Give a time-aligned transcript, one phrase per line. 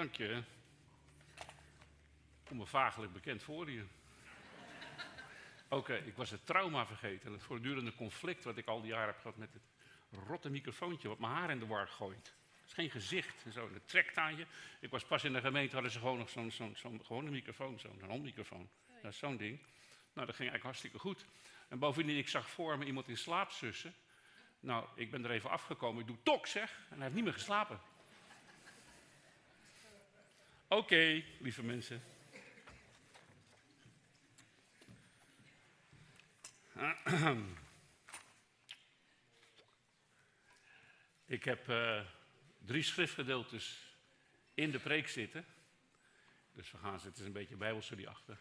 [0.00, 0.42] Dank je.
[2.44, 3.86] Kom me vagelijk bekend voor hier.
[5.68, 7.32] Oké, ik was het trauma vergeten.
[7.32, 9.62] Het voortdurende conflict wat ik al die jaren heb gehad met het
[10.26, 12.34] rotte microfoontje wat mijn haar in de war gooit.
[12.60, 13.70] Het is geen gezicht en zo.
[13.72, 14.46] Het trekt aan je.
[14.80, 17.78] Ik was pas in de gemeente, hadden ze gewoon nog zo'n zo'n zo'n gewone microfoon,
[17.78, 18.68] zo'n handmicrofoon.
[19.02, 19.58] Dat is zo'n ding.
[20.12, 21.26] Nou, dat ging eigenlijk hartstikke goed.
[21.68, 23.94] En bovendien, ik zag voor me iemand in slaap sussen.
[24.60, 26.00] Nou, ik ben er even afgekomen.
[26.00, 26.70] Ik doe tok, zeg.
[26.88, 27.80] En hij heeft niet meer geslapen.
[30.72, 32.02] Oké, lieve mensen.
[41.26, 42.00] Ik heb uh,
[42.58, 43.94] drie schriftgedeeltes
[44.54, 45.44] in de preek zitten.
[46.52, 48.38] Dus we gaan zitten een beetje bijbelstudie achter.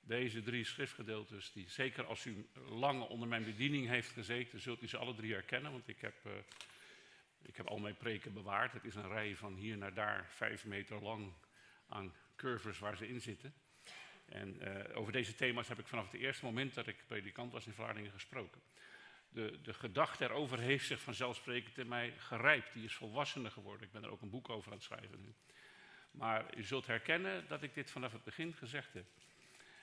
[0.00, 4.88] Deze drie schriftgedeeltes, die zeker als u lang onder mijn bediening heeft gezeten, zult u
[4.88, 5.72] ze alle drie herkennen.
[5.72, 6.32] Want ik heb, uh,
[7.42, 8.72] ik heb al mijn preken bewaard.
[8.72, 11.32] Het is een rij van hier naar daar, vijf meter lang
[11.88, 13.54] aan curves waar ze in zitten.
[14.26, 17.66] En uh, over deze thema's heb ik vanaf het eerste moment dat ik predikant was
[17.66, 18.60] in Vlaardingen gesproken.
[19.28, 22.72] De, de gedachte erover heeft zich vanzelfsprekend in mij gerijpt.
[22.72, 23.86] Die is volwassener geworden.
[23.86, 25.34] Ik ben er ook een boek over aan het schrijven nu.
[26.10, 29.06] Maar u zult herkennen dat ik dit vanaf het begin gezegd heb.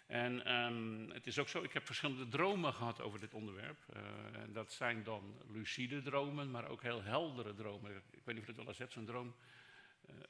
[0.10, 3.78] En um, het is ook zo, ik heb verschillende dromen gehad over dit onderwerp.
[3.94, 4.02] Uh,
[4.42, 7.96] en dat zijn dan lucide dromen, maar ook heel heldere dromen.
[7.96, 9.36] Ik weet niet of het wel eens hebt, zo'n droom.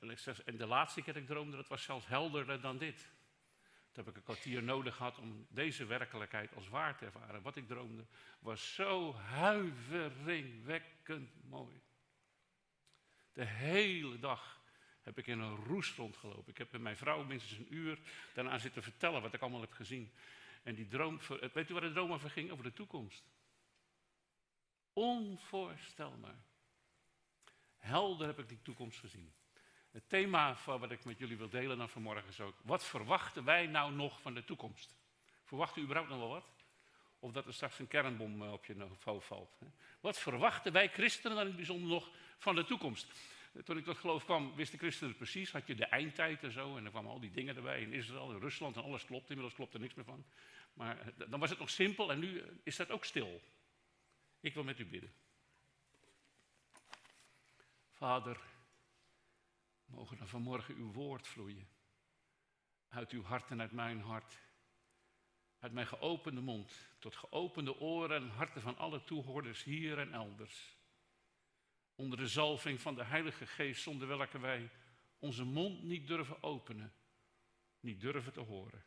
[0.02, 0.12] Uh,
[0.46, 3.12] en de laatste keer dat ik droomde, dat was zelfs helderder dan dit.
[3.92, 7.42] Toen heb ik een kwartier nodig gehad om deze werkelijkheid als waar te ervaren.
[7.42, 8.06] Wat ik droomde
[8.40, 11.82] was zo huiveringwekkend mooi.
[13.34, 14.59] De hele dag
[15.04, 16.52] heb ik in een roes rondgelopen.
[16.52, 18.00] Ik heb met mijn vrouw minstens een uur
[18.34, 20.12] daarna zitten vertellen wat ik allemaal heb gezien.
[20.64, 21.20] En die droom,
[21.54, 22.52] weet u waar de droom over ging?
[22.52, 23.24] Over de toekomst.
[24.94, 26.44] Onvoorstelbaar.
[27.78, 29.34] Helder heb ik die toekomst gezien.
[29.92, 33.44] Het thema van wat ik met jullie wil delen dan vanmorgen is ook, wat verwachten
[33.44, 34.96] wij nou nog van de toekomst?
[35.44, 36.46] Verwachten u überhaupt nog wel wat?
[37.20, 39.58] Of dat er straks een kernbom eh, op je hoofd valt.
[40.00, 43.14] Wat verwachten wij christenen dan in het bijzonder nog van de toekomst?
[43.64, 45.52] Toen ik tot geloof kwam, wisten christenen precies.
[45.52, 46.78] Had je de eindtijd en zo.
[46.78, 47.82] En er kwamen al die dingen erbij.
[47.82, 49.30] In Israël, in Rusland en alles klopt.
[49.30, 50.26] Inmiddels klopt er niks meer van.
[50.74, 53.42] Maar eh, dan was het nog simpel en nu is dat ook stil.
[54.40, 55.14] Ik wil met u bidden.
[57.92, 58.40] Vader,
[59.86, 61.68] mogen dan vanmorgen uw woord vloeien.
[62.90, 64.38] Uit uw hart en uit mijn hart.
[65.60, 70.79] Uit mijn geopende mond tot geopende oren en harten van alle toehoorders hier en elders
[72.00, 74.70] onder de zalving van de Heilige Geest, zonder welke wij
[75.20, 76.94] onze mond niet durven openen,
[77.80, 78.84] niet durven te horen.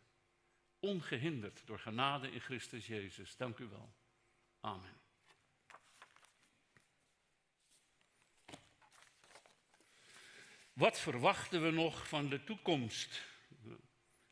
[0.78, 3.36] Ongehinderd door genade in Christus Jezus.
[3.36, 3.94] Dank u wel.
[4.60, 5.00] Amen.
[10.72, 13.22] Wat verwachten we nog van de toekomst?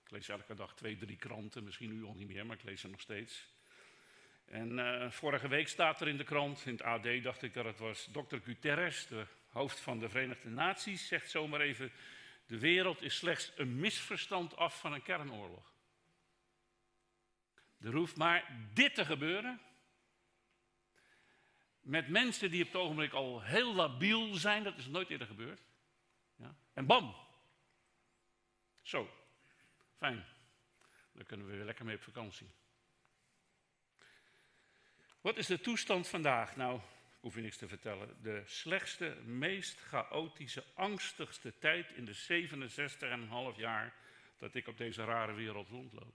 [0.05, 2.81] Ik lees elke dag twee, drie kranten, misschien nu al niet meer, maar ik lees
[2.81, 3.49] ze nog steeds.
[4.51, 7.65] En uh, vorige week staat er in de krant, in het AD dacht ik dat
[7.65, 11.93] het was, dokter Guterres, de hoofd van de Verenigde Naties, zegt zomaar even,
[12.47, 15.73] de wereld is slechts een misverstand af van een kernoorlog.
[17.81, 19.61] Er hoeft maar dit te gebeuren.
[21.81, 25.63] Met mensen die op het ogenblik al heel labiel zijn, dat is nooit eerder gebeurd.
[26.37, 26.55] Ja?
[26.73, 27.15] En bam!
[28.83, 29.11] Zo,
[29.97, 30.25] fijn.
[31.13, 32.51] Dan kunnen we weer lekker mee op vakantie.
[35.21, 36.57] Wat is de toestand vandaag?
[36.57, 36.81] Nou,
[37.21, 38.23] hoef je niks te vertellen.
[38.23, 42.15] De slechtste, meest chaotische, angstigste tijd in de
[43.55, 43.95] 67,5 jaar
[44.39, 46.15] dat ik op deze rare wereld rondloop.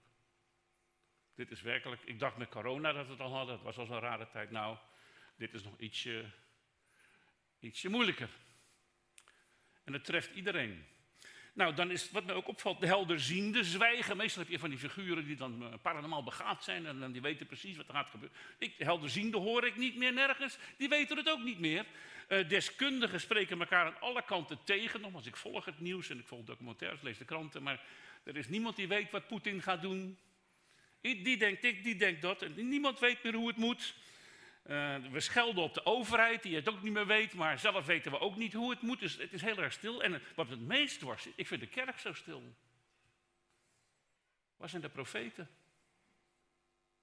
[1.34, 3.86] Dit is werkelijk, ik dacht met corona dat we het al hadden, het was al
[3.86, 4.50] zo'n rare tijd.
[4.50, 4.76] Nou,
[5.36, 6.30] dit is nog ietsje,
[7.58, 8.30] ietsje moeilijker.
[9.84, 10.86] En het treft iedereen.
[11.56, 14.16] Nou, dan is wat mij ook opvalt, de helderziende zwijgen.
[14.16, 17.46] Meestal heb je van die figuren die dan eh, paranormaal begaafd zijn en, die weten
[17.46, 18.36] precies wat er gaat gebeuren.
[18.58, 21.86] Ik, de helderziende hoor ik niet meer nergens, die weten het ook niet meer.
[22.28, 25.00] Uh, deskundigen spreken elkaar aan alle kanten tegen.
[25.00, 27.84] Nogmaals, ik volg het nieuws en ik volg documentaires, lees de kranten, maar
[28.24, 30.18] er is niemand die weet wat Poetin gaat doen.
[31.00, 32.42] Die denkt dit, die denkt dat.
[32.42, 33.94] En niemand weet meer hoe het moet.
[34.68, 38.10] Uh, we schelden op de overheid, die het ook niet meer weet, maar zelf weten
[38.10, 39.00] we ook niet hoe het moet.
[39.00, 40.02] Dus het is heel erg stil.
[40.02, 42.54] En wat het meest was, ik vind de kerk zo stil.
[44.56, 45.50] Waar zijn de profeten?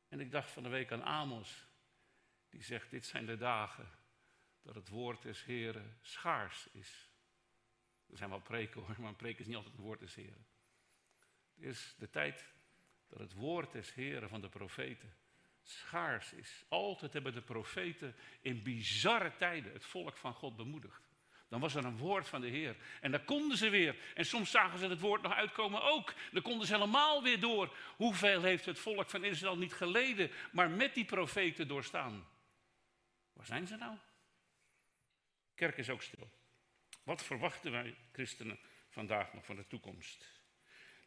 [0.09, 1.67] En ik dacht van de week aan Amos,
[2.49, 3.91] die zegt: Dit zijn de dagen
[4.61, 7.09] dat het woord des Heren schaars is.
[8.09, 10.45] Er zijn wel preken hoor, maar een preek is niet altijd het woord des Heren.
[11.55, 12.53] Het is de tijd
[13.07, 15.13] dat het woord des Heren van de profeten
[15.69, 16.63] schaars is.
[16.67, 21.01] Altijd hebben de profeten in bizarre tijden het volk van God bemoedigd.
[21.53, 22.75] Dan was er een woord van de Heer.
[23.01, 23.95] En dan konden ze weer.
[24.15, 26.13] En soms zagen ze het woord nog uitkomen ook.
[26.31, 27.75] Dan konden ze helemaal weer door.
[27.95, 32.27] Hoeveel heeft het volk van Israël niet geleden, maar met die profeten doorstaan?
[33.33, 33.97] Waar zijn ze nou?
[35.55, 36.31] Kerk is ook stil.
[37.03, 40.42] Wat verwachten wij christenen vandaag nog van de toekomst?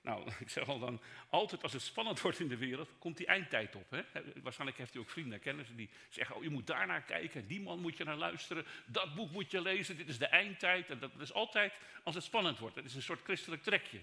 [0.06, 3.26] Nou, ik zeg al dan, altijd als het spannend wordt in de wereld, komt die
[3.26, 3.90] eindtijd op.
[3.90, 4.02] Hè?
[4.42, 7.60] Waarschijnlijk heeft u ook vrienden en kennissen die zeggen, oh, je moet daarnaar kijken, die
[7.60, 10.90] man moet je naar luisteren, dat boek moet je lezen, dit is de eindtijd.
[10.90, 11.72] En dat is altijd
[12.04, 12.76] als het spannend wordt.
[12.76, 14.00] Het is een soort christelijk trekje.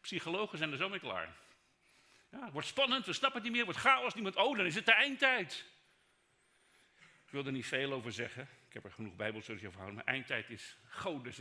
[0.00, 1.36] Psychologen zijn er zo mee klaar.
[2.30, 4.74] Ja, het wordt spannend, we snappen het niet meer, wordt chaos, niemand, oh, dan is
[4.74, 5.64] het de eindtijd.
[6.98, 10.14] Ik wil er niet veel over zeggen, ik heb er genoeg bijbelstudies over gehouden, maar
[10.14, 10.76] eindtijd is,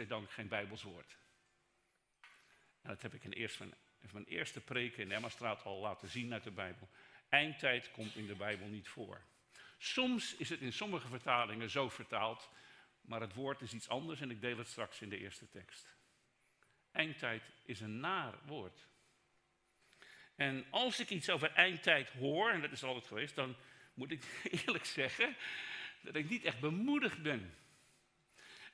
[0.08, 1.18] dank geen bijbelswoord.
[2.82, 3.74] En dat heb ik in eerst van
[4.10, 6.90] van mijn eerste preken in Emmastraat al laten zien uit de Bijbel.
[7.30, 9.22] Eindtijd komt in de Bijbel niet voor.
[9.78, 12.50] Soms is het in sommige vertalingen zo vertaald,
[13.02, 15.96] maar het woord is iets anders en ik deel het straks in de eerste tekst.
[16.92, 18.88] Eindtijd is een naar woord.
[20.36, 23.56] En als ik iets over eindtijd hoor, en dat is altijd geweest, dan
[23.94, 25.36] moet ik eerlijk zeggen
[26.02, 27.56] dat ik niet echt bemoedigd ben.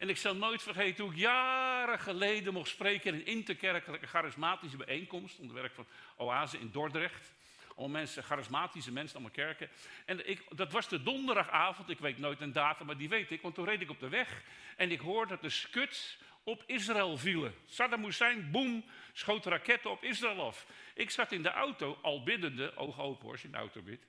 [0.02, 4.78] En ik zal nooit vergeten hoe ik jaren geleden mocht spreken in een interkerkelijke charismatische
[4.78, 5.40] bijeenkomst.
[5.40, 5.86] Onder werk van
[6.18, 7.34] Oase in Dordrecht.
[7.76, 9.70] Al mensen, charismatische mensen, allemaal kerken.
[10.06, 13.42] En ik, dat was de donderdagavond, ik weet nooit een datum, maar die weet ik.
[13.42, 14.42] Want toen reed ik op de weg
[14.78, 17.54] en ik hoorde dat de skuts op Israël vielen.
[17.66, 20.66] Saddam Hussein, boem, schoot raketten op Israël af.
[20.94, 23.82] Ik zat in de auto, al biddende, ogen open hoor, als je in de auto
[23.82, 24.06] bidt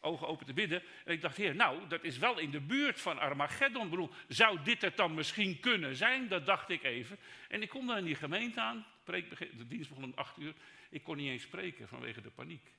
[0.00, 0.82] ogen open te bidden.
[1.04, 3.90] En ik dacht, heer, nou, dat is wel in de buurt van Armageddon.
[3.90, 6.28] Bedoel, zou dit het dan misschien kunnen zijn?
[6.28, 7.18] Dat dacht ik even.
[7.48, 8.86] En ik kom dan in die gemeente aan.
[9.04, 10.54] De dienst begon om acht uur.
[10.90, 12.74] Ik kon niet eens spreken vanwege de paniek.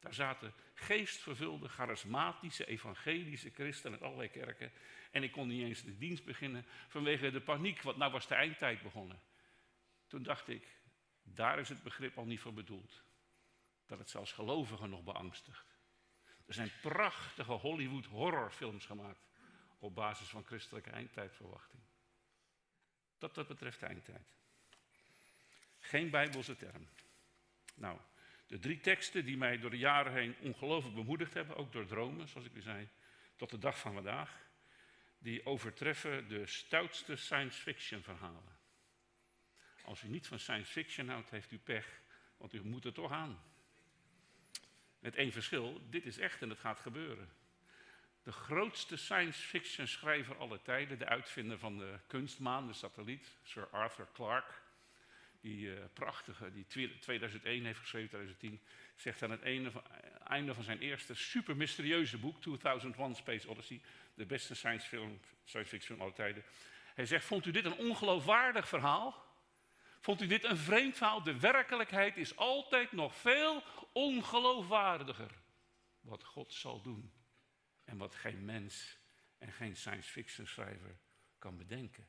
[0.00, 4.72] Daar zaten geestvervulde, charismatische, evangelische christenen uit allerlei kerken.
[5.10, 8.34] En ik kon niet eens de dienst beginnen vanwege de paniek, want nou was de
[8.34, 9.20] eindtijd begonnen.
[10.06, 10.76] Toen dacht ik,
[11.22, 13.02] daar is het begrip al niet voor bedoeld.
[13.86, 15.65] Dat het zelfs gelovigen nog beangstigt.
[16.46, 19.26] Er zijn prachtige Hollywood horrorfilms gemaakt
[19.78, 21.82] op basis van christelijke eindtijdverwachting.
[23.18, 24.26] Dat dat betreft eindtijd.
[25.78, 26.88] Geen bijbelse term.
[27.74, 27.98] Nou,
[28.46, 32.28] de drie teksten die mij door de jaren heen ongelooflijk bemoedigd hebben, ook door dromen,
[32.28, 32.88] zoals ik u zei,
[33.36, 34.44] tot de dag van vandaag,
[35.18, 38.58] die overtreffen de stoutste science fiction verhalen.
[39.84, 42.00] Als u niet van science fiction houdt, heeft u pech,
[42.36, 43.42] want u moet er toch aan.
[45.06, 47.28] Met één verschil, dit is echt en het gaat gebeuren.
[48.22, 53.68] De grootste science fiction schrijver aller tijden, de uitvinder van de kunstmaan, de satelliet, Sir
[53.70, 54.52] Arthur Clarke,
[55.40, 56.66] die uh, prachtige, die
[56.98, 58.60] 2001 heeft geschreven, 2010,
[58.96, 59.42] zegt aan het
[60.22, 63.80] einde van, zijn eerste super mysterieuze boek, 2001 Space Odyssey,
[64.14, 66.44] de beste science, film, science fiction aller tijden.
[66.94, 69.25] Hij zegt, vond u dit een ongeloofwaardig verhaal?
[70.06, 71.22] Vond u dit een vreemd verhaal?
[71.22, 73.62] De werkelijkheid is altijd nog veel
[73.92, 75.30] ongeloofwaardiger.
[76.00, 77.12] Wat God zal doen.
[77.84, 78.98] En wat geen mens
[79.38, 80.96] en geen science fiction schrijver
[81.38, 82.08] kan bedenken.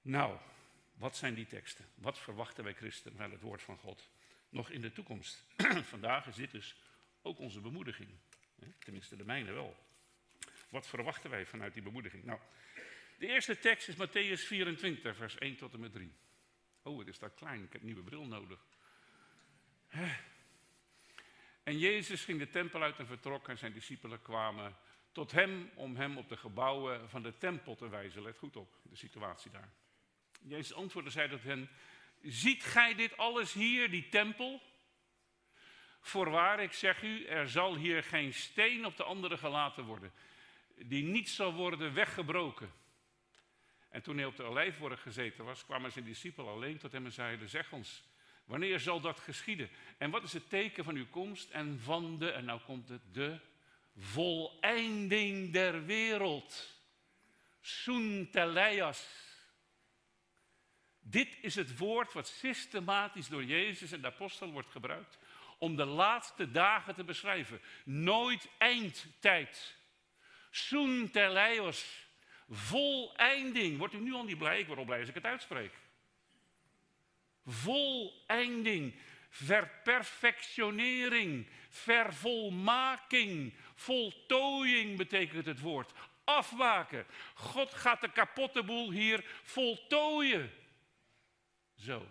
[0.00, 0.38] Nou,
[0.94, 1.84] wat zijn die teksten?
[1.94, 4.10] Wat verwachten wij christenen van het woord van God
[4.48, 5.44] nog in de toekomst?
[5.94, 6.76] Vandaag is dit dus
[7.22, 8.10] ook onze bemoediging.
[8.78, 9.76] Tenminste, de mijne wel.
[10.68, 12.24] Wat verwachten wij vanuit die bemoediging?
[12.24, 12.40] Nou,
[13.26, 16.12] de eerste tekst is Matthäus 24, vers 1 tot en met 3.
[16.82, 18.66] Oh, het is daar klein, ik heb een nieuwe bril nodig.
[21.62, 24.76] En Jezus ging de tempel uit en vertrok en zijn discipelen kwamen
[25.12, 28.22] tot hem om hem op de gebouwen van de tempel te wijzen.
[28.22, 29.72] Let goed op, de situatie daar.
[30.42, 31.68] Jezus antwoordde, zei tot hen,
[32.22, 34.62] ziet gij dit alles hier, die tempel?
[36.00, 40.12] Voorwaar, ik zeg u, er zal hier geen steen op de andere gelaten worden,
[40.76, 42.82] die niet zal worden weggebroken.
[43.94, 47.12] En toen hij op de olijfborg gezeten was, kwamen zijn discipelen alleen tot hem en
[47.12, 48.02] zeiden, zeg ons,
[48.44, 49.70] wanneer zal dat geschieden?
[49.98, 53.02] En wat is het teken van uw komst en van de, en nou komt het,
[53.12, 53.38] de
[53.96, 56.78] voleinding der wereld.
[57.60, 59.08] Soenteleias.
[61.00, 65.18] Dit is het woord wat systematisch door Jezus en de apostel wordt gebruikt
[65.58, 67.60] om de laatste dagen te beschrijven.
[67.84, 69.76] Nooit eindtijd.
[70.50, 72.03] Soenteleios.
[72.48, 73.78] Voleinding.
[73.78, 74.58] Wordt u nu al niet blij?
[74.58, 75.72] Ik word al blij als ik het uitspreek.
[77.46, 78.94] Voleinding.
[79.28, 81.46] Verperfectionering.
[81.68, 83.54] Vervolmaking.
[83.74, 85.92] Voltooiing betekent het woord.
[86.24, 87.06] Afmaken.
[87.34, 90.52] God gaat de kapotte boel hier voltooien.
[91.76, 92.06] Zo.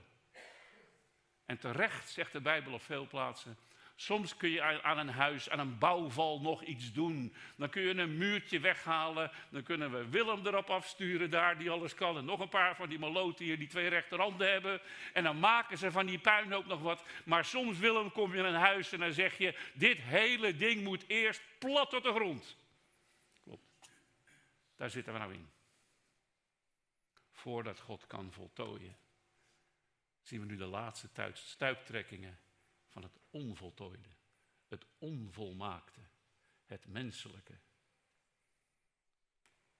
[1.45, 3.57] En terecht zegt de Bijbel op veel plaatsen.
[3.95, 7.35] Soms kun je aan een huis, aan een bouwval nog iets doen.
[7.55, 9.31] Dan kun je een muurtje weghalen.
[9.50, 12.17] Dan kunnen we Willem erop afsturen daar, die alles kan.
[12.17, 14.81] En nog een paar van die maloten hier die twee rechterhanden hebben.
[15.13, 17.03] En dan maken ze van die puinhoop nog wat.
[17.25, 19.57] Maar soms, Willem, kom je in een huis en dan zeg je...
[19.73, 22.57] dit hele ding moet eerst plat tot de grond.
[23.43, 23.91] Klopt.
[24.75, 25.50] Daar zitten we nou in.
[27.31, 28.97] Voordat God kan voltooien.
[30.21, 32.39] Zien we nu de laatste stuiptrekkingen
[32.93, 34.09] van het onvoltooide,
[34.67, 36.01] het onvolmaakte,
[36.65, 37.59] het menselijke.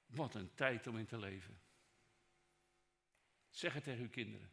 [0.06, 1.62] Wat een tijd om in te leven.
[3.50, 4.52] Zeg het tegen uw kinderen.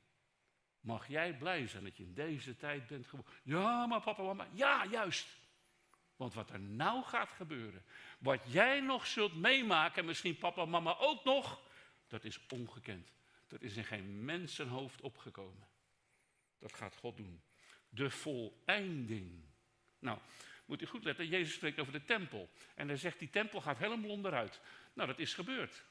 [0.81, 3.33] Mag jij blij zijn dat je in deze tijd bent geboren?
[3.43, 5.39] Ja, maar papa, mama, ja, juist.
[6.17, 7.85] Want wat er nou gaat gebeuren,
[8.19, 11.61] wat jij nog zult meemaken, en misschien papa en mama ook nog,
[12.07, 13.13] dat is ongekend.
[13.47, 15.69] Dat is in geen mensenhoofd opgekomen.
[16.59, 17.43] Dat gaat God doen
[17.91, 19.45] de voleinding.
[19.99, 20.19] Nou,
[20.67, 22.51] moet u goed letten, Jezus spreekt over de tempel.
[22.75, 24.61] En hij zegt, die tempel gaat helemaal onderuit.
[24.93, 25.85] Nou, dat is gebeurd.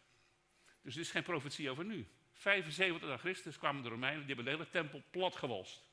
[0.82, 2.08] Dus dit is geen profetie over nu.
[2.34, 5.89] 75 na Christus kwamen de Romeinen, die hebben de hele tempel platgewalst.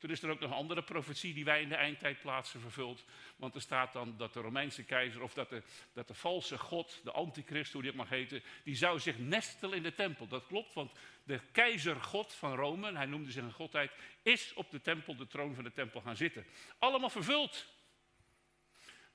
[0.00, 3.04] Toen is er ook nog een andere profetie die wij in de eindtijd plaatsen vervuld.
[3.36, 7.00] Want er staat dan dat de Romeinse keizer, of dat de, dat de valse god,
[7.04, 10.26] de antichrist, hoe die ook mag heten, die zou zich nestelen in de tempel.
[10.26, 10.92] Dat klopt, want
[11.24, 13.90] de keizergod van Rome, hij noemde zich een godheid,
[14.22, 16.46] is op de tempel, de troon van de tempel gaan zitten.
[16.78, 17.66] Allemaal vervuld.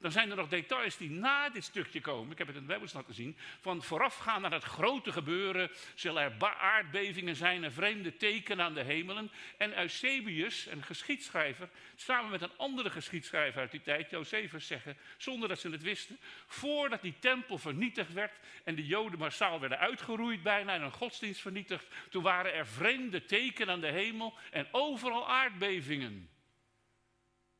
[0.06, 2.32] Dan zijn er nog details die na dit stukje komen.
[2.32, 3.38] Ik heb het in de Bijbel laten zien.
[3.62, 5.72] Van voorafgaan naar het grote gebeuren.
[5.96, 9.32] Zullen er aardbevingen zijn en vreemde tekenen aan de hemelen.
[9.58, 15.50] En Eusebius, een geschiedschrijver, samen met een andere geschiedschrijver uit die tijd, Josephus, zeggen, zonder
[15.50, 16.20] dat ze het wisten.
[16.48, 21.42] Voordat die tempel vernietigd werd en de Joden massaal werden uitgeroeid bijna en een godsdienst
[21.42, 21.88] vernietigd.
[22.10, 26.30] Toen waren er vreemde tekenen aan de hemel en overal aardbevingen.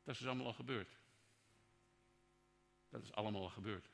[0.04, 0.95] Dat is dus allemaal al gebeurd.
[2.96, 3.88] Dat is allemaal gebeurd.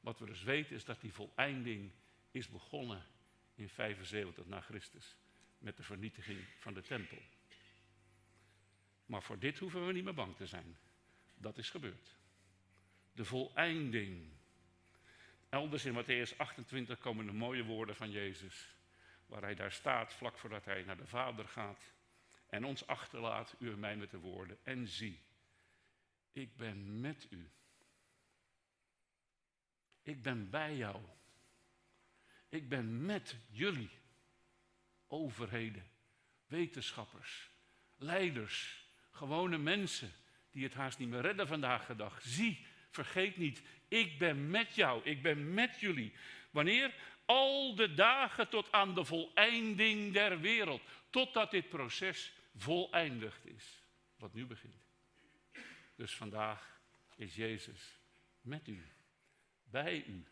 [0.00, 1.92] Wat we dus weten is dat die voleinding
[2.30, 3.04] is begonnen
[3.54, 5.16] in 75 na Christus.
[5.58, 7.18] Met de vernietiging van de tempel.
[9.06, 10.76] Maar voor dit hoeven we niet meer bang te zijn.
[11.34, 12.16] Dat is gebeurd.
[13.12, 14.28] De voleinding.
[15.48, 18.76] Elders in Matthäus 28 komen de mooie woorden van Jezus.
[19.26, 21.92] Waar hij daar staat vlak voordat hij naar de Vader gaat.
[22.46, 24.58] En ons achterlaat, u en mij met de woorden.
[24.62, 25.20] En zie,
[26.32, 27.50] ik ben met u
[30.08, 31.02] ik ben bij jou.
[32.48, 33.90] Ik ben met jullie.
[35.06, 35.90] Overheden,
[36.46, 37.50] wetenschappers,
[37.96, 40.12] leiders, gewone mensen
[40.50, 42.22] die het haast niet meer redden vandaag de dag.
[42.22, 46.12] Zie, vergeet niet, ik ben met jou, ik ben met jullie.
[46.50, 46.94] Wanneer?
[47.24, 50.82] Al de dagen tot aan de voleinding der wereld.
[51.10, 53.82] Totdat dit proces voleindigd is,
[54.16, 54.84] wat nu begint.
[55.96, 56.80] Dus vandaag
[57.16, 57.98] is Jezus
[58.40, 58.96] met u
[59.70, 60.26] bij u.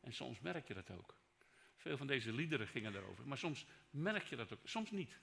[0.00, 1.14] En soms merk je dat ook.
[1.76, 3.26] Veel van deze liederen gingen daarover.
[3.26, 4.60] Maar soms merk je dat ook.
[4.64, 5.18] Soms niet.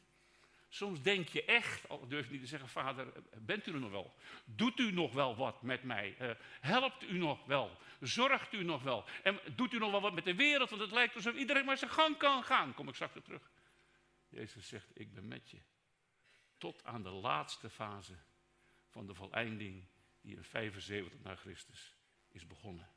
[0.69, 3.91] Soms denk je echt, al durf je niet te zeggen, vader, bent u er nog
[3.91, 4.15] wel?
[4.45, 6.15] Doet u nog wel wat met mij?
[6.21, 7.77] Uh, helpt u nog wel?
[7.99, 9.05] Zorgt u nog wel?
[9.23, 10.69] En doet u nog wel wat met de wereld?
[10.69, 12.73] Want het lijkt alsof iedereen maar zijn gang kan gaan.
[12.73, 13.51] Kom ik straks terug.
[14.29, 15.59] Jezus zegt, ik ben met je.
[16.57, 18.17] Tot aan de laatste fase
[18.87, 19.87] van de voleinding
[20.21, 21.95] die in 75 na Christus
[22.27, 22.89] is begonnen.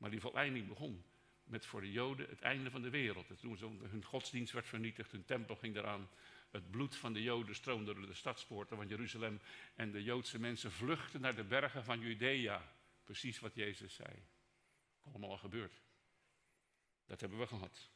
[0.00, 1.04] Maar die voleinding begon
[1.44, 3.40] met voor de Joden het einde van de wereld.
[3.40, 6.08] Toen hun godsdienst werd vernietigd, hun tempel ging eraan.
[6.50, 9.40] Het bloed van de Joden stroomde door de stadspoorten van Jeruzalem.
[9.74, 12.72] En de Joodse mensen vluchtten naar de bergen van Judea.
[13.04, 14.26] Precies wat Jezus zei.
[15.04, 15.80] Allemaal al gebeurd.
[17.06, 17.90] Dat hebben we gehad.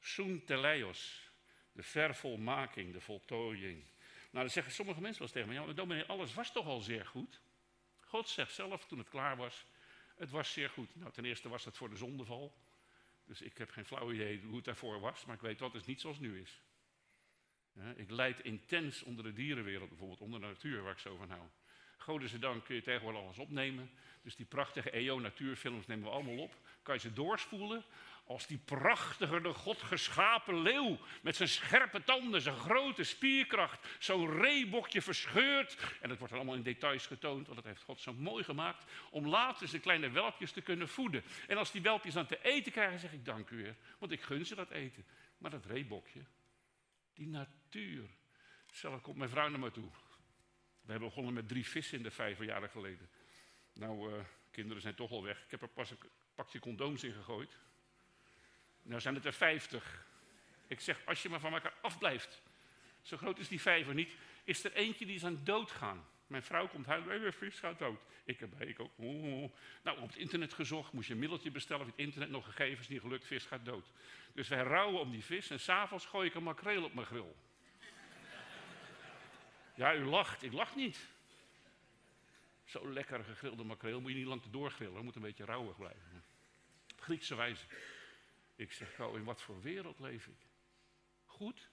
[0.00, 1.30] Soen teleios.
[1.72, 3.82] De vervolmaking, de voltooiing.
[4.30, 6.80] Nou, dan zeggen sommige mensen wel eens tegen me: ja, dominee, alles was toch al
[6.80, 7.40] zeer goed?
[8.00, 9.66] God zegt zelf toen het klaar was:
[10.22, 10.96] het was zeer goed.
[10.96, 12.52] Nou, ten eerste was het voor de zondeval.
[13.24, 15.86] Dus ik heb geen flauw idee hoe het daarvoor was, maar ik weet dat het
[15.86, 16.60] niet zoals het nu is.
[17.96, 22.38] ik leid intens onder de dierenwereld, bijvoorbeeld onder de natuur, waar ik zo van hou.
[22.38, 23.90] dank kun je tegenwoordig alles opnemen.
[24.22, 26.56] Dus die prachtige EO natuurfilms nemen we allemaal op.
[26.82, 27.84] Kan je ze doorspoelen
[28.24, 30.98] als die prachtige, de God geschapen leeuw.
[31.22, 33.86] Met zijn scherpe tanden, zijn grote spierkracht.
[33.98, 35.76] Zo'n reebokje verscheurd.
[36.00, 38.84] En dat wordt allemaal in details getoond, want dat heeft God zo mooi gemaakt.
[39.10, 41.22] Om later zijn kleine welpjes te kunnen voeden.
[41.46, 43.76] En als die welpjes dan te eten krijgen, zeg ik dank u weer.
[43.98, 45.04] Want ik gun ze dat eten.
[45.38, 46.24] Maar dat reebokje,
[47.14, 48.08] die natuur.
[48.72, 49.90] Zelf komt mijn vrouw naar me toe.
[50.82, 53.10] We hebben begonnen met drie vissen in de vijf jaar geleden.
[53.72, 55.44] Nou, uh, kinderen zijn toch al weg.
[55.44, 55.98] Ik heb er pas een
[56.34, 57.58] pakje condooms in gegooid.
[58.82, 60.04] Nou zijn het er vijftig.
[60.66, 62.42] Ik zeg, als je maar van elkaar afblijft.
[63.02, 64.16] Zo groot is die vijver niet.
[64.44, 66.06] is er eentje die is aan dood gaan.
[66.26, 68.00] Mijn vrouw komt huilen, hey, vis gaat dood.
[68.24, 68.90] Ik erbij, ik ook.
[69.82, 71.82] Nou, op het internet gezocht, moest je een middeltje bestellen.
[71.82, 73.90] Op het internet nog gegevens, niet gelukt, vis gaat dood.
[74.32, 77.32] Dus wij rouwen om die vis en s'avonds gooi ik een makreel op mijn grill.
[79.74, 80.98] Ja, u lacht, ik lach niet.
[82.64, 86.24] Zo lekker gegrilde makreel moet je niet lang te doorgrillen, moet een beetje rauwig blijven.
[87.00, 87.64] Griekse wijze.
[88.62, 90.46] Ik zeg, in wat voor wereld leef ik?
[91.24, 91.70] Goed?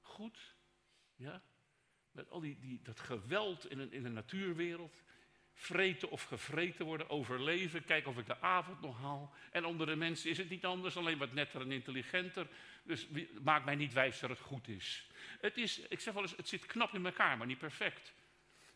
[0.00, 0.54] Goed?
[1.14, 1.42] Ja?
[2.10, 5.02] Met al die, die, dat geweld in een, in een natuurwereld.
[5.54, 9.34] Vreten of gevreten worden, overleven, kijken of ik de avond nog haal.
[9.50, 12.48] En onder de mensen is het niet anders, alleen wat netter en intelligenter.
[12.82, 13.06] Dus
[13.42, 15.10] maakt mij niet wijs dat het goed is.
[15.40, 18.14] Het is, ik zeg wel eens, het zit knap in elkaar, maar niet perfect.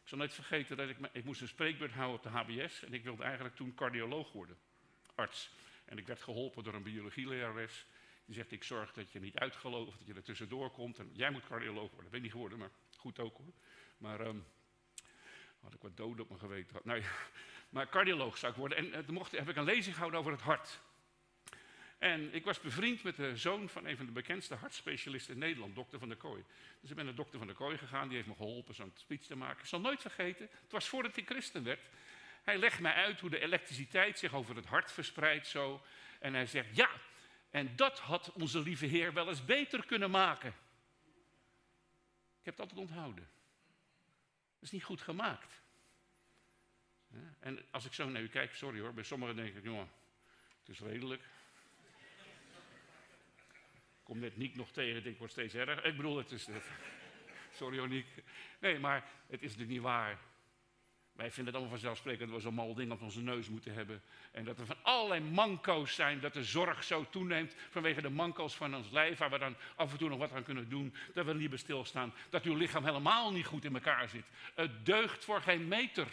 [0.03, 2.85] Ik zal nooit vergeten dat ik, ik moest een spreekbeurt houden op de HBS.
[2.85, 4.59] En ik wilde eigenlijk toen cardioloog worden,
[5.15, 5.51] arts.
[5.91, 7.87] En ik werd geholpen door een biologielerares.
[8.25, 10.99] Die zegt, ik zorg dat je niet uitgelooft, dat je er tussendoor komt.
[10.99, 12.03] En jij moet cardioloog worden.
[12.03, 13.53] Dat ben ik niet geworden, maar goed ook hoor.
[13.99, 14.45] Maar um,
[15.61, 16.81] had ik wat doden op mijn geweten.
[16.85, 17.09] Nou, ja,
[17.75, 18.79] maar cardioloog zou ik worden.
[18.79, 20.81] En uh, mocht, heb ik een lezing gehouden over het hart.
[21.99, 25.75] En ik was bevriend met de zoon van een van de bekendste hartspecialisten in Nederland,
[25.75, 26.45] dokter Van der Kooi.
[26.81, 29.23] Dus ik ben naar dokter Van der Kooi gegaan, die heeft me geholpen zo'n speech
[29.23, 29.61] te maken.
[29.61, 31.81] Ik zal nooit vergeten, het was voordat hij christen werd.
[32.43, 35.83] Hij legt mij uit hoe de elektriciteit zich over het hart verspreidt zo.
[36.19, 36.91] En hij zegt, ja,
[37.51, 40.55] en dat had onze lieve Heer wel eens beter kunnen maken.
[42.39, 43.29] Ik heb het altijd onthouden.
[44.55, 45.61] Dat is niet goed gemaakt.
[47.41, 49.91] En als ik zo naar u kijk, sorry hoor, bij sommigen denk ik, jongen,
[50.59, 51.23] het is redelijk.
[53.73, 55.85] Ik kom net Niek nog tegen, ik word steeds erger.
[55.85, 56.49] Ik bedoel, het is...
[57.53, 57.89] Sorry hoor.
[58.59, 60.19] Nee, maar het is natuurlijk niet waar.
[61.21, 64.03] Wij vinden het allemaal vanzelfsprekend dat we zo'n mal ding op onze neus moeten hebben.
[64.31, 68.55] En dat er van allerlei manco's zijn, dat de zorg zo toeneemt vanwege de manco's
[68.55, 71.27] van ons lijf, waar we dan af en toe nog wat aan kunnen doen, dat
[71.27, 72.15] we liever stilstaan.
[72.31, 74.25] Dat uw lichaam helemaal niet goed in elkaar zit.
[74.55, 76.07] Het deugt voor geen meter.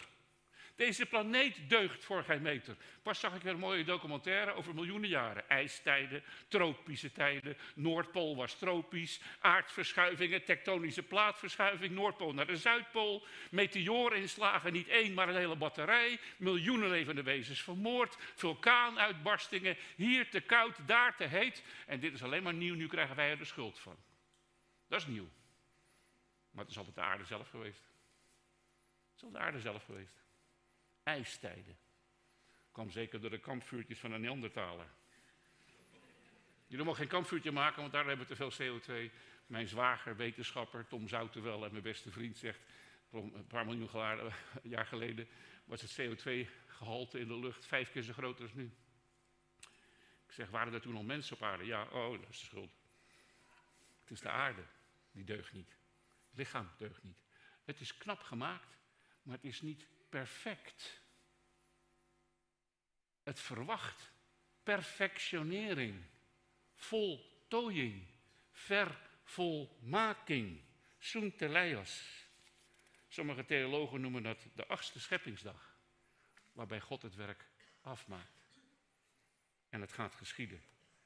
[0.78, 2.76] Deze planeet deugt voor geen meter.
[3.02, 5.48] Pas zag ik weer een mooie documentaire over miljoenen jaren.
[5.48, 14.88] IJstijden, tropische tijden, Noordpool was tropisch, aardverschuivingen, tektonische plaatverschuiving, Noordpool naar de Zuidpool, meteoorinslagen, niet
[14.88, 21.24] één, maar een hele batterij, miljoenen levende wezens vermoord, vulkaanuitbarstingen, hier te koud, daar te
[21.24, 21.62] heet.
[21.86, 23.96] En dit is alleen maar nieuw, nu krijgen wij er de schuld van.
[24.88, 25.28] Dat is nieuw.
[26.50, 27.80] Maar het is altijd de aarde zelf geweest.
[27.80, 30.26] Het is altijd de aarde zelf geweest
[31.08, 31.76] ijstijden.
[32.72, 34.86] Kwam zeker door de kampvuurtjes van een Neandertaler.
[36.66, 39.12] Jullie mogen geen kampvuurtje maken, want daar hebben we te veel CO2.
[39.46, 42.60] Mijn zwager, wetenschapper Tom Zoutenwel en mijn beste vriend zegt...
[43.10, 43.88] een paar miljoen
[44.62, 45.28] jaar geleden
[45.64, 48.72] was het CO2-gehalte in de lucht vijf keer zo groot als nu.
[50.26, 51.64] Ik zeg, waren er toen al mensen op aarde?
[51.64, 52.72] Ja, oh, dat is de schuld.
[54.00, 54.62] Het is de aarde,
[55.12, 55.76] die deugt niet.
[56.28, 57.22] Het lichaam deugt niet.
[57.64, 58.76] Het is knap gemaakt,
[59.22, 61.00] maar het is niet perfect.
[63.22, 64.10] Het verwacht
[64.62, 66.04] perfectionering,
[66.74, 68.06] voltooiing,
[68.52, 70.60] vervolmaking,
[70.98, 72.26] sunteleios.
[73.08, 75.76] Sommige theologen noemen dat de achtste scheppingsdag,
[76.52, 77.48] waarbij God het werk
[77.80, 78.60] afmaakt.
[79.68, 80.62] En het gaat geschieden.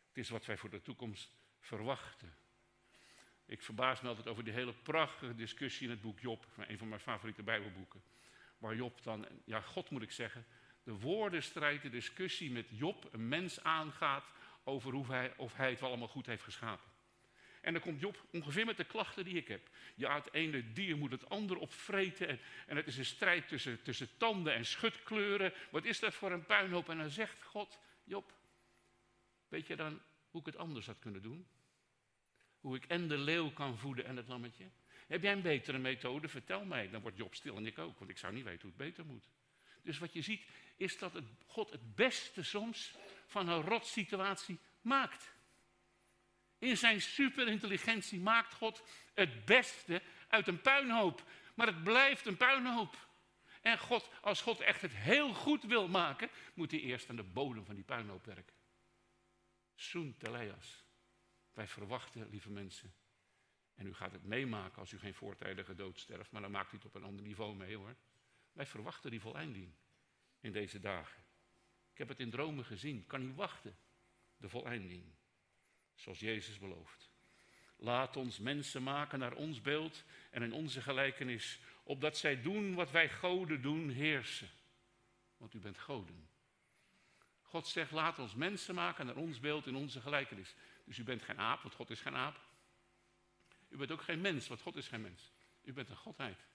[0.08, 2.34] Het is wat wij voor de toekomst verwachten.
[3.46, 6.88] Ik verbaas me altijd over die hele prachtige discussie in het boek Job, een van
[6.88, 8.02] mijn favoriete Bijbelboeken
[8.62, 10.46] waar Job dan, ja, God moet ik zeggen,
[10.83, 14.25] de woordenstrijd, de discussie met Job, een mens aangaat
[14.64, 16.90] over hoe hij, of hij het wel allemaal goed heeft geschapen.
[17.61, 19.68] En dan komt Job ongeveer met de klachten die ik heb.
[19.94, 22.29] Ja, het ene dier moet het andere opvreten.
[22.29, 25.53] En, en het is een strijd tussen, tussen tanden en schutkleuren.
[25.70, 26.88] Wat is dat voor een puinhoop?
[26.88, 28.33] En dan zegt God, Job,
[29.48, 31.46] weet je dan hoe ik het anders had kunnen doen?
[32.61, 34.70] Hoe ik en de leeuw kan voeden en het lammetje?
[35.12, 36.29] Heb jij een betere methode?
[36.29, 36.90] Vertel mij.
[36.90, 39.07] Dan wordt Job stil en ik ook, want ik zou niet weten hoe het beter
[39.07, 39.25] moet.
[39.83, 40.46] Dus wat je ziet,
[40.77, 42.94] is dat het, God het beste soms
[43.27, 45.33] van een rotsituatie maakt.
[46.59, 48.83] In zijn superintelligentie maakt God
[49.14, 51.22] het beste uit een puinhoop.
[51.55, 53.09] Maar het blijft een puinhoop.
[53.61, 57.22] En God, als God echt het heel goed wil maken, moet hij eerst aan de
[57.22, 58.55] bodem van die puinhoop werken.
[59.75, 60.85] Soen teleas.
[61.53, 62.94] Wij verwachten, lieve mensen,
[63.82, 66.76] en u gaat het meemaken als u geen voortijdige dood sterft, maar dan maakt u
[66.76, 67.94] het op een ander niveau mee hoor.
[68.52, 69.72] Wij verwachten die voleinding
[70.40, 71.22] in deze dagen.
[71.92, 73.76] Ik heb het in dromen gezien, kan niet wachten.
[74.36, 75.04] De voleinding,
[75.94, 77.10] zoals Jezus belooft.
[77.76, 82.90] Laat ons mensen maken naar ons beeld en in onze gelijkenis, opdat zij doen wat
[82.90, 84.48] wij goden doen, heersen.
[85.36, 86.28] Want u bent goden.
[87.42, 90.54] God zegt, laat ons mensen maken naar ons beeld in onze gelijkenis.
[90.84, 92.50] Dus u bent geen aap, want God is geen aap.
[93.72, 95.32] U bent ook geen mens, want God is geen mens.
[95.64, 96.46] U bent een godheid.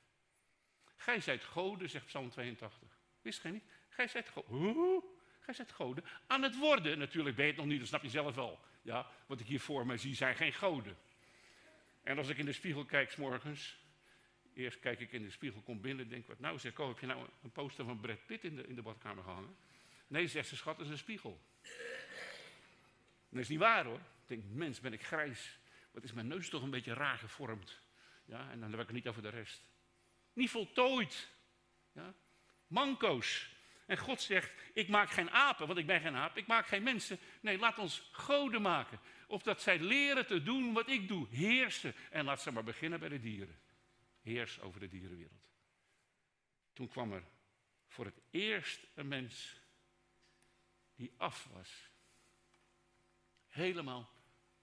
[0.96, 3.00] Gij zijt goden, zegt Psalm 82.
[3.22, 3.64] Wist gij niet?
[3.90, 5.04] Gij zijt goden.
[5.40, 6.04] Gij zijt goden.
[6.28, 8.60] Aan het worden, natuurlijk ben je het nog niet, dat snap je zelf wel.
[8.82, 10.98] Ja, wat ik hier voor me zie zijn geen goden.
[12.04, 13.78] En als ik in de spiegel kijk, s morgens,
[14.54, 17.06] eerst kijk ik in de spiegel, kom binnen, denk wat nou zeg, oh, heb je
[17.06, 19.56] nou een poster van Brad Pitt in de, in de badkamer gehangen?
[20.08, 21.42] Nee, zegt ze, schat, dat is een spiegel.
[23.30, 24.00] Dat is niet waar hoor.
[24.00, 25.60] Ik denk, mens, ben ik grijs.
[25.92, 27.82] Wat is mijn neus toch een beetje raar gevormd.
[28.26, 29.66] Ja, en dan heb ik het niet over de rest.
[30.34, 31.30] Niet voltooid.
[31.92, 32.14] Ja?
[32.68, 33.56] Manco's.
[33.86, 36.38] En God zegt, ik maak geen apen, want ik ben geen aap.
[36.38, 37.20] Ik maak geen mensen.
[37.42, 39.00] Nee, laat ons goden maken.
[39.28, 41.28] Of dat zij leren te doen wat ik doe.
[41.30, 41.96] Heersen.
[42.10, 43.60] En laat ze maar beginnen bij de dieren.
[44.22, 45.50] Heers over de dierenwereld.
[46.74, 47.24] Toen kwam er
[47.88, 49.62] voor het eerst een mens
[50.96, 51.90] die af was.
[53.48, 54.10] Helemaal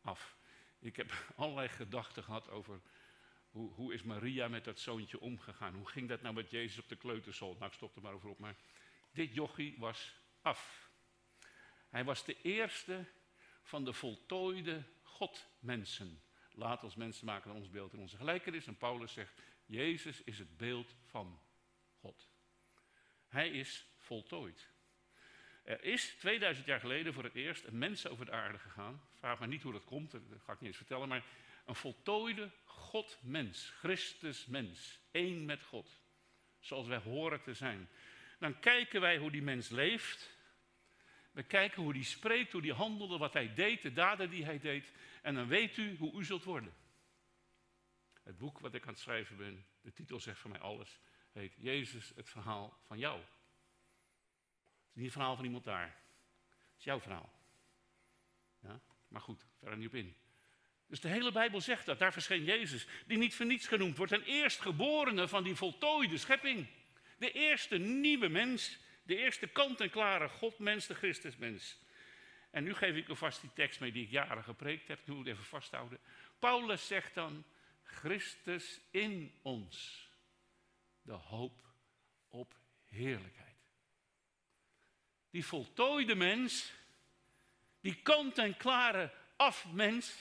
[0.00, 0.36] af.
[0.84, 2.80] Ik heb allerlei gedachten gehad over
[3.50, 5.74] hoe, hoe is Maria met dat zoontje omgegaan.
[5.74, 7.52] Hoe ging dat nou met Jezus op de kleuterschool?
[7.52, 8.38] Nou, ik stop er maar over op.
[8.38, 8.56] Maar
[9.12, 10.90] dit jochie was af.
[11.88, 13.04] Hij was de eerste
[13.62, 16.22] van de voltooide Godmensen.
[16.52, 18.66] Laat ons mensen maken naar ons beeld en onze gelijkenis.
[18.66, 21.40] En Paulus zegt, Jezus is het beeld van
[22.00, 22.28] God.
[23.28, 24.73] Hij is voltooid.
[25.64, 29.02] Er is 2000 jaar geleden voor het eerst een mens over de aarde gegaan.
[29.14, 31.08] Vraag me niet hoe dat komt, dat ga ik niet eens vertellen.
[31.08, 31.24] Maar
[31.64, 34.98] een voltooide God-mens, Christus-mens.
[35.10, 36.02] één met God.
[36.60, 37.88] Zoals wij horen te zijn.
[38.38, 40.30] Dan kijken wij hoe die mens leeft.
[41.32, 44.58] We kijken hoe die spreekt, hoe die handelde, wat hij deed, de daden die hij
[44.58, 44.92] deed.
[45.22, 46.74] En dan weet u hoe u zult worden.
[48.22, 51.00] Het boek wat ik aan het schrijven ben, de titel zegt voor mij alles,
[51.32, 53.20] heet Jezus, het verhaal van jou.
[54.94, 55.86] Is niet het verhaal van iemand daar.
[55.86, 57.32] Het is jouw verhaal.
[58.62, 58.80] Ja?
[59.08, 60.16] Maar goed, verder niet op in.
[60.86, 61.98] Dus de hele Bijbel zegt dat.
[61.98, 64.12] Daar verscheen Jezus, die niet voor niets genoemd wordt.
[64.12, 66.66] Een eerstgeborene van die voltooide schepping.
[67.18, 68.78] De eerste nieuwe mens.
[69.02, 71.78] De eerste kant-en-klare Godmens, de Christusmens.
[72.50, 75.06] En nu geef ik u vast die tekst mee die ik jaren gepreekt heb.
[75.06, 75.98] Nu moet ik even vasthouden.
[76.38, 77.44] Paulus zegt dan,
[77.82, 80.08] Christus in ons.
[81.02, 81.74] De hoop
[82.28, 82.54] op
[82.84, 83.43] heerlijkheid.
[85.34, 86.72] Die voltooide mens,
[87.80, 90.12] die kant-en-klare afmens,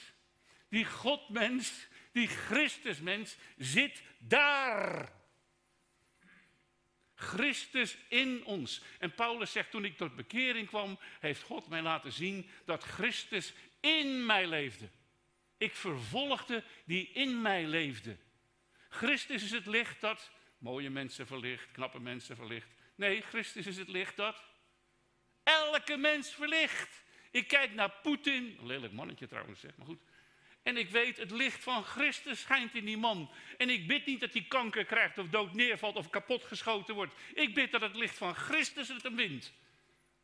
[0.68, 5.12] die Godmens, die Christusmens, zit daar.
[7.14, 8.80] Christus in ons.
[8.98, 13.52] En Paulus zegt, toen ik tot bekering kwam, heeft God mij laten zien dat Christus
[13.80, 14.88] in mij leefde.
[15.58, 18.16] Ik vervolgde die in mij leefde.
[18.88, 22.68] Christus is het licht dat mooie mensen verlicht, knappe mensen verlicht.
[22.94, 24.42] Nee, Christus is het licht dat
[25.44, 27.04] elke mens verlicht.
[27.30, 30.00] Ik kijk naar Poetin, een lelijk mannetje trouwens, zeg maar goed.
[30.62, 33.30] En ik weet, het licht van Christus schijnt in die man.
[33.58, 37.14] En ik bid niet dat hij kanker krijgt of dood neervalt of kapot geschoten wordt.
[37.34, 39.52] Ik bid dat het licht van Christus het hem wint.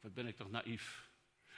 [0.01, 1.09] Wat ben ik toch naïef.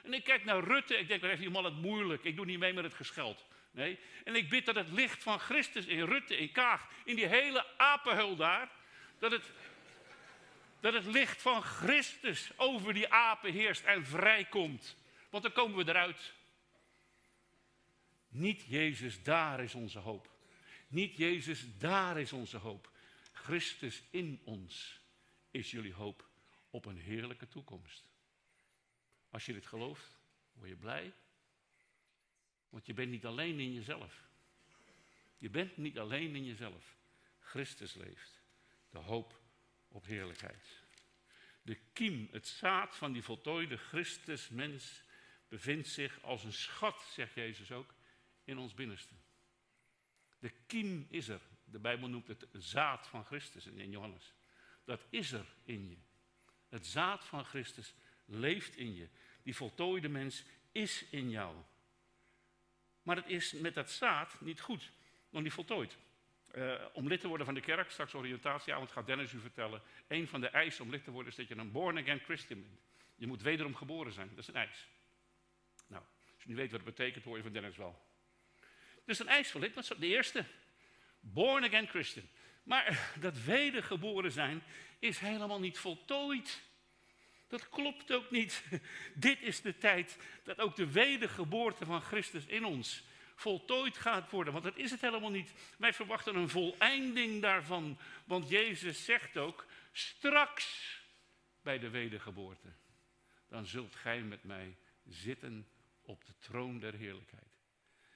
[0.02, 2.24] En ik kijk naar Rutte, ik denk, daar heeft die man het moeilijk.
[2.24, 3.44] Ik doe niet mee met het gescheld.
[3.70, 3.98] Nee.
[4.24, 7.66] En ik bid dat het licht van Christus in Rutte, in Kaag, in die hele
[7.76, 8.70] apenhul daar,
[9.18, 9.50] dat het,
[10.82, 14.96] dat het licht van Christus over die apen heerst en vrijkomt.
[15.30, 16.32] Want dan komen we eruit.
[18.28, 20.30] Niet Jezus, daar is onze hoop.
[20.88, 22.90] Niet Jezus, daar is onze hoop.
[23.32, 25.00] Christus in ons
[25.50, 26.28] is jullie hoop
[26.70, 28.08] op een heerlijke toekomst.
[29.30, 30.18] Als je dit gelooft,
[30.52, 31.12] word je blij.
[32.68, 34.28] Want je bent niet alleen in jezelf.
[35.38, 36.96] Je bent niet alleen in jezelf.
[37.38, 38.40] Christus leeft.
[38.90, 39.41] De hoop
[39.92, 40.80] op heerlijkheid.
[41.62, 45.02] De kiem, het zaad van die voltooide Christusmens,
[45.48, 47.94] bevindt zich als een schat, zegt Jezus ook,
[48.44, 49.14] in ons binnenste.
[50.38, 51.40] De kiem is er.
[51.64, 54.32] De Bijbel noemt het zaad van Christus in Johannes.
[54.84, 55.96] Dat is er in je.
[56.68, 59.08] Het zaad van Christus leeft in je.
[59.42, 61.56] Die voltooide mens is in jou.
[63.02, 64.92] Maar het is met dat zaad niet goed,
[65.30, 65.98] nog niet voltooid.
[66.56, 69.82] Uh, om lid te worden van de kerk, straks oriëntatieavond gaat Dennis u vertellen.
[70.08, 72.80] Een van de eisen om lid te worden is dat je een born-again Christian bent.
[73.14, 74.88] Je moet wederom geboren zijn, dat is een eis.
[75.86, 76.02] Nou,
[76.34, 78.02] als je niet weet wat het betekent, hoor je van Dennis wel.
[79.04, 80.44] Dus een eis voor lid, dat is de eerste.
[81.20, 82.26] Born again Christian.
[82.62, 84.62] Maar dat wedergeboren zijn
[84.98, 86.62] is helemaal niet voltooid.
[87.48, 88.64] Dat klopt ook niet.
[89.14, 93.04] Dit is de tijd dat ook de wedergeboorte van Christus in ons
[93.42, 94.52] voltooid gaat worden.
[94.52, 95.52] Want dat is het helemaal niet.
[95.78, 97.98] Wij verwachten een voleinding daarvan.
[98.24, 100.98] Want Jezus zegt ook, straks
[101.62, 102.68] bij de wedergeboorte,
[103.48, 104.76] dan zult gij met mij
[105.08, 105.68] zitten
[106.02, 107.60] op de troon der heerlijkheid.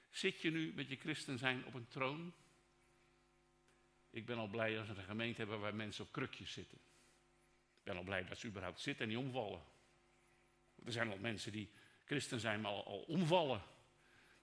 [0.09, 2.33] Zit je nu met je christen zijn op een troon?
[4.09, 6.77] Ik ben al blij als we een gemeente hebben waar mensen op krukjes zitten.
[7.77, 9.63] Ik ben al blij dat ze überhaupt zitten en niet omvallen.
[10.85, 11.69] Er zijn al mensen die
[12.05, 13.61] christen zijn, maar al, al omvallen.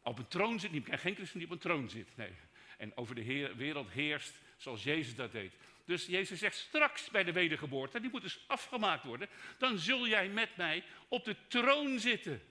[0.04, 0.86] Op een troon zit niet.
[0.90, 2.16] Geen christen die op een troon zit.
[2.16, 2.32] Nee.
[2.78, 5.54] En over de wereld heerst zoals Jezus dat deed.
[5.84, 10.28] Dus Jezus zegt straks bij de wedergeboorte, die moet dus afgemaakt worden, dan zul jij
[10.28, 12.42] met mij op de troon zitten.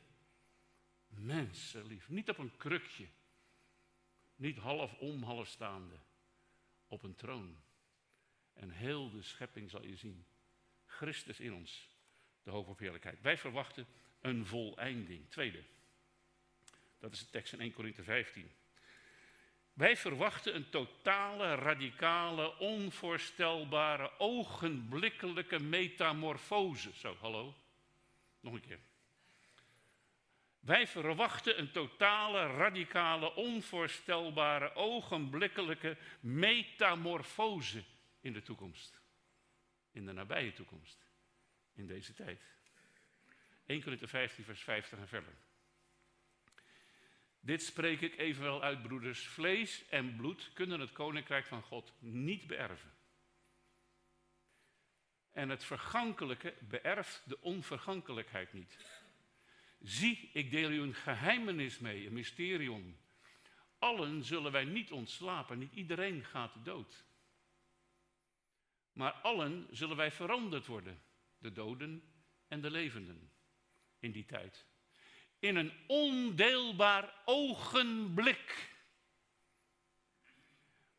[1.08, 3.08] Mensenlief, niet op een krukje.
[4.36, 5.96] Niet half om, half staande.
[6.88, 7.58] Op een troon.
[8.54, 10.26] En heel de schepping zal je zien.
[10.86, 11.90] Christus in ons,
[12.44, 13.22] de hoop op heerlijkheid.
[13.22, 13.88] Wij verwachten
[14.22, 15.30] een voleinding.
[15.30, 15.64] Tweede,
[17.04, 18.52] dat is de tekst in 1 Korinthe 15.
[19.74, 26.92] Wij verwachten een totale, radicale, onvoorstelbare, ogenblikkelijke metamorfose.
[26.94, 27.56] Zo, hallo.
[28.40, 28.80] Nog een keer.
[30.60, 37.84] Wij verwachten een totale, radicale, onvoorstelbare, ogenblikkelijke metamorfose
[38.22, 39.02] in de toekomst.
[39.92, 41.06] In de nabije toekomst.
[41.74, 42.42] In deze tijd.
[43.66, 45.34] 1 Corinthië 15, vers 50 en verder.
[47.46, 49.28] Dit spreek ik evenwel uit, broeders.
[49.28, 52.92] Vlees en bloed kunnen het koninkrijk van God niet beërven.
[55.32, 58.78] En het vergankelijke beërft de onvergankelijkheid niet.
[59.80, 62.98] Zie, ik deel u een geheimenis mee, een mysterium.
[63.78, 67.04] Allen zullen wij niet ontslapen, niet iedereen gaat dood.
[68.94, 71.02] Maar allen zullen wij veranderd worden,
[71.38, 72.14] de doden
[72.48, 73.32] en de levenden,
[74.00, 74.66] in die tijd
[75.44, 78.72] in een ondeelbaar ogenblik.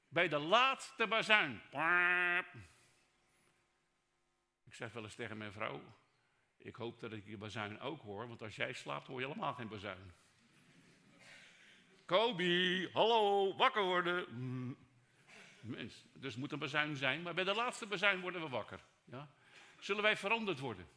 [0.08, 1.60] Bij de laatste bazuin.
[4.64, 5.82] Ik zeg wel eens tegen mijn vrouw,
[6.56, 9.54] ik hoop dat ik die bazuin ook hoor, want als jij slaapt hoor je helemaal
[9.54, 10.12] geen bazuin.
[12.04, 14.26] Kobi, hallo, wakker worden.
[15.60, 18.80] Mens, dus moet een bazuin zijn, maar bij de laatste bazuin worden we wakker.
[19.04, 19.28] Ja?
[19.78, 20.88] Zullen wij veranderd worden?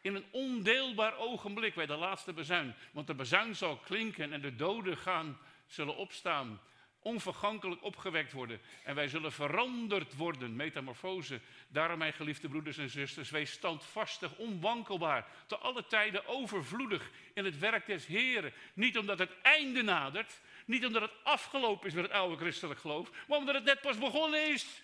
[0.00, 2.74] In een ondeelbaar ogenblik bij de laatste bezuin.
[2.92, 6.60] Want de bezuin zal klinken en de doden gaan, zullen opstaan.
[7.00, 8.60] Onvergankelijk opgewekt worden.
[8.84, 11.40] En wij zullen veranderd worden, metamorfose.
[11.68, 15.26] Daarom, mijn geliefde broeders en zusters, wees standvastig, onwankelbaar.
[15.46, 18.52] Te alle tijden overvloedig in het werk des Heren.
[18.74, 20.40] Niet omdat het einde nadert.
[20.64, 23.10] Niet omdat het afgelopen is met het oude christelijk geloof.
[23.28, 24.82] Maar omdat het net pas begonnen is.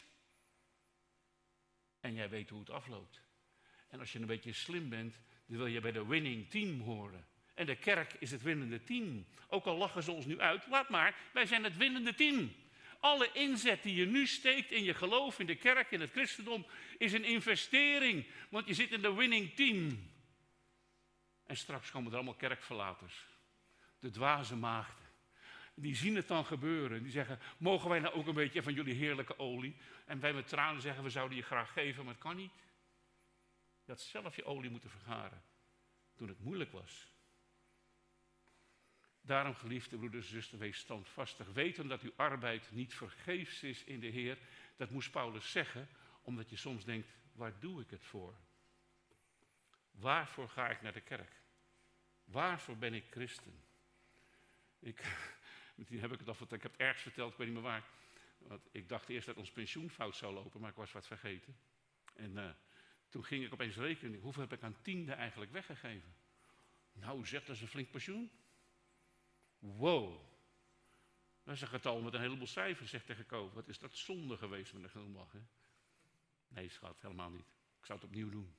[2.00, 3.23] En jij weet hoe het afloopt.
[3.94, 7.26] En als je een beetje slim bent, dan wil je bij de winning team horen.
[7.54, 9.26] En de kerk is het winnende team.
[9.48, 12.52] Ook al lachen ze ons nu uit, laat maar, wij zijn het winnende team.
[13.00, 16.66] Alle inzet die je nu steekt in je geloof, in de kerk, in het christendom,
[16.98, 18.26] is een investering.
[18.48, 20.10] Want je zit in de winning team.
[21.46, 23.26] En straks komen er allemaal kerkverlaters.
[23.98, 25.06] De dwaze maagden.
[25.74, 27.02] Die zien het dan gebeuren.
[27.02, 29.76] Die zeggen, mogen wij nou ook een beetje van jullie heerlijke olie?
[30.06, 32.52] En wij met tranen zeggen, we zouden je graag geven, maar het kan niet.
[33.84, 35.42] Je had zelf je olie moeten vergaren
[36.14, 37.12] toen het moeilijk was.
[39.20, 41.52] Daarom, geliefde broeders en zusters, wees standvastig.
[41.52, 44.38] Weten dat uw arbeid niet vergeefs is in de Heer.
[44.76, 45.88] Dat moest Paulus zeggen,
[46.22, 48.34] omdat je soms denkt, waar doe ik het voor?
[49.90, 51.42] Waarvoor ga ik naar de kerk?
[52.24, 53.64] Waarvoor ben ik christen?
[54.78, 55.02] Ik,
[55.88, 57.66] die heb ik het al verteld, ik heb het ergens verteld, ik weet niet meer
[57.66, 57.84] waar.
[58.38, 61.56] Want ik dacht eerst dat ons pensioen fout zou lopen, maar ik was wat vergeten.
[62.14, 62.50] En uh,
[63.14, 66.14] toen ging ik opeens rekenen, hoeveel heb ik aan tiende eigenlijk weggegeven?
[66.92, 68.30] Nou, zegt dat is een flink pensioen.
[69.58, 70.20] Wow.
[71.44, 73.50] Dat is een getal met een heleboel cijfers, zegt tegen Ko.
[73.52, 75.38] Wat is dat zonde geweest met een glimlach, hè?
[76.48, 77.46] Nee, schat, helemaal niet.
[77.80, 78.54] Ik zou het opnieuw doen.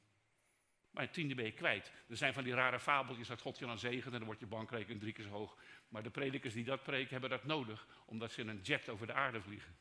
[0.92, 1.92] Maar tiende ben je kwijt.
[2.08, 4.48] Er zijn van die rare fabeltjes dat God je dan zegent en dan wordt je
[4.48, 5.58] bankrekening drie keer zo hoog.
[5.88, 9.08] Maar de predikers die dat preken hebben dat nodig, omdat ze in een jet over
[9.08, 9.76] de aarde vliegen.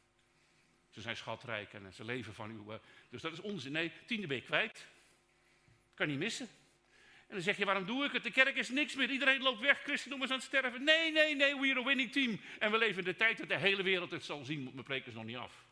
[0.95, 2.73] Ze zijn schatrijk en ze leven van u.
[2.73, 2.79] Eh,
[3.11, 3.73] dus dat is onzin.
[3.73, 4.87] Nee, tiende ben je kwijt.
[5.95, 6.49] Kan niet missen.
[7.27, 8.23] En dan zeg je, waarom doe ik het?
[8.23, 9.11] De kerk is niks meer.
[9.11, 9.83] Iedereen loopt weg.
[9.83, 10.85] Christendom is aan het sterven.
[10.85, 12.41] Nee, nee, nee, we are a winning team.
[12.59, 14.63] En we leven in de tijd dat de hele wereld het zal zien.
[14.63, 15.67] Mijn preek is nog niet af.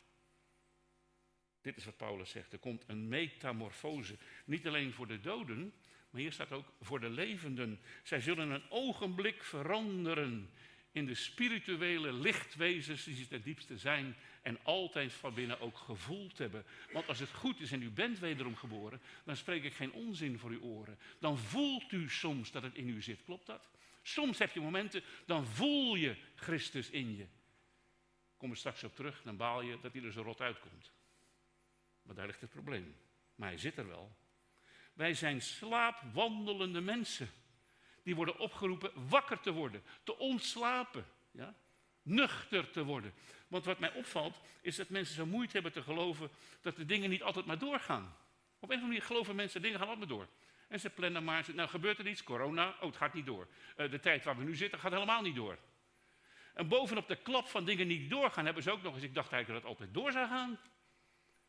[1.61, 2.53] Dit is wat Paulus zegt.
[2.53, 4.17] Er komt een metamorfose.
[4.45, 5.73] Niet alleen voor de doden,
[6.09, 7.79] maar hier staat ook voor de levenden.
[8.03, 10.49] Zij zullen een ogenblik veranderen
[10.91, 16.37] in de spirituele lichtwezens die ze ten diepste zijn en altijd van binnen ook gevoeld
[16.37, 16.65] hebben.
[16.91, 20.39] Want als het goed is en u bent wederom geboren, dan spreek ik geen onzin
[20.39, 20.99] voor uw oren.
[21.19, 23.69] Dan voelt u soms dat het in u zit, klopt dat?
[24.01, 27.27] Soms heb je momenten, dan voel je Christus in je.
[28.37, 30.91] Kom er straks op terug, dan baal je dat hij er zo rot uitkomt.
[32.01, 32.95] Maar daar ligt het probleem.
[33.35, 34.15] Maar hij zit er wel.
[34.93, 37.29] Wij zijn slaapwandelende mensen.
[38.03, 41.05] Die worden opgeroepen wakker te worden, te ontslapen.
[41.31, 41.55] Ja?
[42.03, 43.13] Nuchter te worden.
[43.47, 46.29] Want wat mij opvalt, is dat mensen zo moeite hebben te geloven
[46.61, 48.15] dat de dingen niet altijd maar doorgaan.
[48.59, 50.27] Op een of andere manier geloven mensen, dingen gaan altijd maar door.
[50.67, 53.47] En ze plannen maar, nou gebeurt er iets, corona, oh het gaat niet door.
[53.77, 55.57] Uh, de tijd waar we nu zitten gaat helemaal niet door.
[56.53, 59.31] En bovenop de klap van dingen niet doorgaan, hebben ze ook nog eens, ik dacht
[59.31, 60.59] eigenlijk dat het altijd door zou gaan.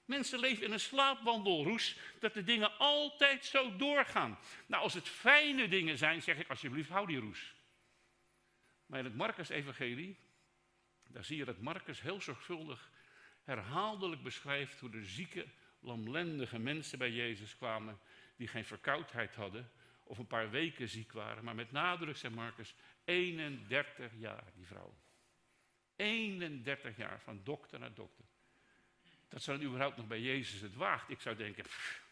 [0.04, 4.38] Mensen leven in een slaapwandelroes dat de dingen altijd zo doorgaan.
[4.66, 7.54] Nou, als het fijne dingen zijn, zeg ik alsjeblieft, hou die roes.
[8.86, 10.16] Maar in het Marcus-evangelie,
[11.14, 12.90] daar zie je dat Marcus heel zorgvuldig
[13.42, 15.46] herhaaldelijk beschrijft hoe de zieke,
[15.80, 17.98] lamlendige mensen bij Jezus kwamen
[18.36, 19.70] die geen verkoudheid hadden
[20.02, 21.44] of een paar weken ziek waren.
[21.44, 22.74] Maar met nadruk, zegt Marcus,
[23.04, 24.94] 31 jaar, die vrouw.
[25.96, 28.24] 31 jaar, van dokter naar dokter.
[29.28, 31.10] Dat ze überhaupt nog bij Jezus het waagt.
[31.10, 32.02] Ik zou denken, pff,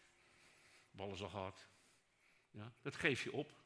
[0.91, 1.67] ballen al gehad.
[2.51, 3.62] Ja, dat geef je op.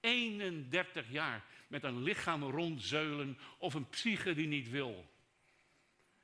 [0.00, 5.10] 31 jaar met een lichaam rondzeulen of een psyche die niet wil.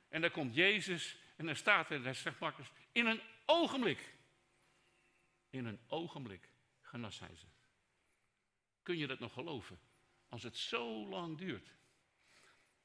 [0.09, 4.15] En dan komt Jezus en dan staat er, zegt Marcus, in een ogenblik.
[5.49, 6.49] In een ogenblik
[6.81, 7.45] genas hij ze.
[8.81, 9.79] Kun je dat nog geloven?
[10.29, 11.75] Als het zo lang duurt.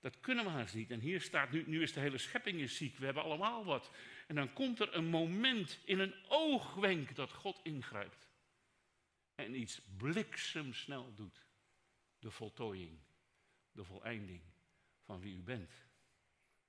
[0.01, 0.91] Dat kunnen we haast niet.
[0.91, 3.91] En hier staat, nu, nu is de hele schepping ziek, we hebben allemaal wat.
[4.27, 8.29] En dan komt er een moment in een oogwenk dat God ingrijpt.
[9.35, 11.47] En iets bliksemsnel doet.
[12.19, 12.99] De voltooiing,
[13.73, 14.43] de voleinding
[15.05, 15.73] van wie u bent.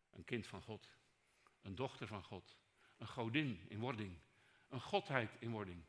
[0.10, 0.89] Een kind van God,
[1.62, 2.58] een dochter van God,
[2.97, 4.17] een godin in wording,
[4.69, 5.84] een godheid in wording.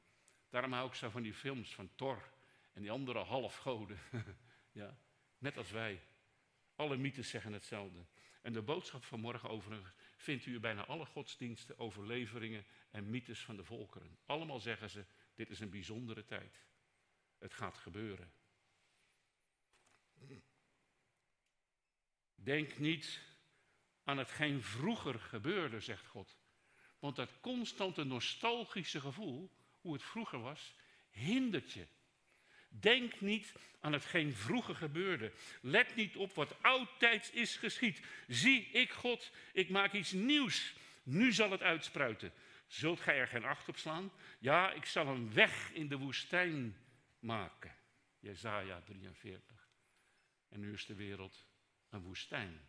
[0.48, 2.32] Daarom hou ik zo van die films van Thor
[2.72, 3.98] en die andere halfgoden.
[4.72, 4.98] ja,
[5.38, 6.02] net als wij.
[6.76, 8.04] Alle mythes zeggen hetzelfde.
[8.42, 13.56] En de boodschap van morgen overigens vindt u bijna alle godsdiensten, overleveringen en mythes van
[13.56, 14.18] de volkeren.
[14.26, 16.62] Allemaal zeggen ze, dit is een bijzondere tijd.
[17.38, 18.32] Het gaat gebeuren.
[22.34, 23.20] Denk niet
[24.04, 26.36] aan hetgeen vroeger gebeurde, zegt God.
[26.98, 30.74] Want dat constante nostalgische gevoel, hoe het vroeger was,
[31.10, 31.86] hindert je.
[32.68, 35.32] Denk niet aan hetgeen vroeger gebeurde.
[35.60, 38.02] Let niet op wat oudtijds is geschied.
[38.28, 40.74] Zie, ik God, ik maak iets nieuws.
[41.02, 42.32] Nu zal het uitspruiten.
[42.66, 44.12] Zult gij er geen acht op slaan?
[44.38, 46.76] Ja, ik zal een weg in de woestijn
[47.18, 47.74] maken.
[48.18, 49.68] Jezaja 43.
[50.48, 51.46] En nu is de wereld
[51.88, 52.68] een woestijn.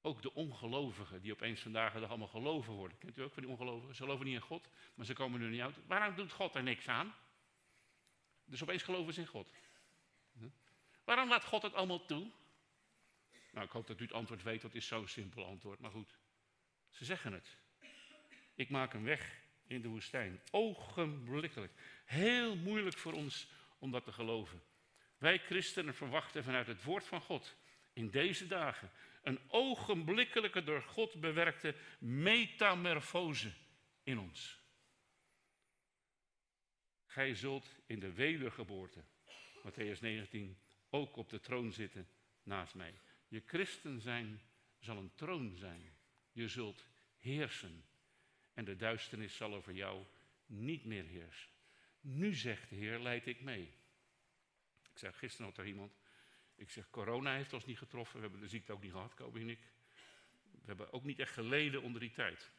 [0.00, 2.98] Ook de ongelovigen, die opeens vandaag de allemaal geloven worden.
[2.98, 3.94] Kent u ook van die ongelovigen?
[3.94, 5.86] Ze geloven niet in God, maar ze komen er niet uit.
[5.86, 7.14] Waarom doet God er niks aan?
[8.44, 9.52] Dus opeens geloven ze in God.
[11.04, 12.30] Waarom laat God het allemaal toe?
[13.52, 16.18] Nou, ik hoop dat u het antwoord weet, dat is zo'n simpel antwoord, maar goed.
[16.90, 17.56] Ze zeggen het.
[18.58, 20.40] Ik maak een weg in de woestijn.
[20.50, 21.72] Ogenblikkelijk.
[22.04, 24.62] Heel moeilijk voor ons om dat te geloven.
[25.18, 27.56] Wij christenen verwachten vanuit het woord van God
[27.92, 28.90] in deze dagen
[29.22, 33.52] een ogenblikkelijke door God bewerkte metamorfose
[34.02, 34.60] in ons.
[37.06, 39.04] Gij zult in de wedergeboorte,
[39.62, 40.58] Matthäus 19,
[40.90, 42.08] ook op de troon zitten
[42.42, 42.94] naast mij.
[43.28, 44.40] Je christen zijn
[44.78, 45.92] zal een troon zijn.
[46.32, 46.86] Je zult
[47.18, 47.84] heersen.
[48.58, 50.04] En de duisternis zal over jou
[50.46, 51.50] niet meer heersen.
[52.00, 53.62] Nu zegt de Heer, leid ik mee.
[54.90, 55.92] Ik zei gisteren nog tegen iemand.
[56.54, 58.16] Ik zeg, corona heeft ons niet getroffen.
[58.16, 59.60] We hebben de ziekte ook niet gehad, Kobe en ik.
[60.42, 62.50] We hebben ook niet echt geleden onder die tijd.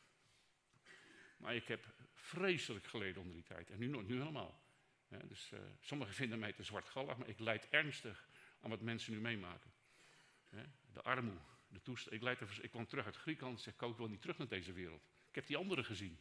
[1.37, 3.69] Maar ik heb vreselijk geleden onder die tijd.
[3.69, 4.61] En nu, nu helemaal.
[5.07, 9.19] Dus uh, sommigen vinden mij te zwartgallig, maar ik leid ernstig aan wat mensen nu
[9.19, 9.71] meemaken.
[10.93, 12.15] De armoede, de toestand.
[12.15, 14.73] Ik, er, ik kwam terug uit Griekenland en zeg, ik wil niet terug naar deze
[14.73, 15.07] wereld.
[15.39, 16.19] Heb die anderen gezien.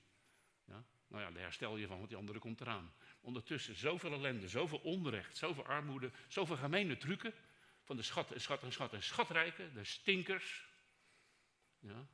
[0.65, 0.85] Ja?
[1.09, 2.95] Nou ja, daar herstel je van, want die andere komt eraan.
[3.21, 7.35] Ondertussen zoveel ellende, zoveel onrecht, zoveel armoede, zoveel gemene trucken.
[7.83, 10.69] Van de schat en schat en schat en schatrijken, de stinkers.
[11.79, 12.09] Ja?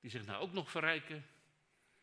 [0.00, 1.26] Die zich nou ook nog verrijken.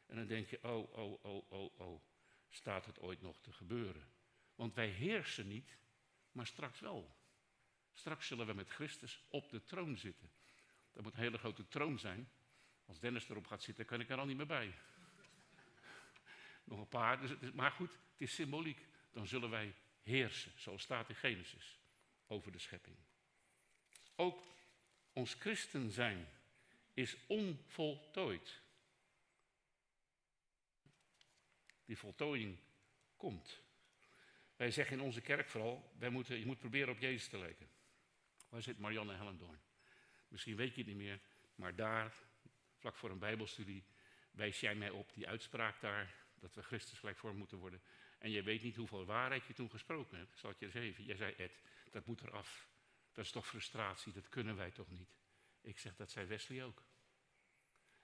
[0.06, 2.02] En dan denk je, oh, oh, oh, oh, oh,
[2.50, 4.12] staat het ooit nog te gebeuren?
[4.56, 5.78] Want wij heersen niet,
[6.32, 7.16] maar straks wel.
[7.94, 10.32] Straks zullen we met Christus op de troon zitten.
[10.92, 12.30] Dat moet een hele grote troon zijn.
[12.90, 14.74] Als Dennis erop gaat zitten, kan ik er al niet meer bij.
[16.64, 18.86] Nog een paar, dus maar goed, het is symboliek.
[19.12, 19.74] Dan zullen wij
[20.04, 21.80] heersen, zoals staat in Genesis,
[22.28, 22.96] over de schepping.
[24.16, 24.44] Ook
[25.14, 26.28] ons christen zijn
[26.94, 28.62] is onvoltooid.
[31.90, 32.58] die voltooiing
[33.18, 33.62] komt.
[34.56, 37.70] Wij zeggen in onze kerk vooral, wij moeten, je moet proberen op Jezus te lijken.
[38.50, 39.60] Waar zit Marianne Hellendoorn?
[40.28, 41.20] Misschien weet je het niet meer,
[41.56, 42.14] maar daar,
[42.80, 43.86] vlak voor een bijbelstudie,
[44.32, 47.82] wijs jij mij op die uitspraak daar, dat we Christus gelijkvorm moeten worden.
[48.18, 50.40] En je weet niet hoeveel waarheid je toen gesproken hebt.
[50.40, 51.62] Zal ik je even, jij zei Ed,
[51.92, 52.68] dat moet eraf.
[53.12, 55.18] Dat is toch frustratie, dat kunnen wij toch niet?
[55.62, 56.84] Ik zeg, dat zei Wesley ook.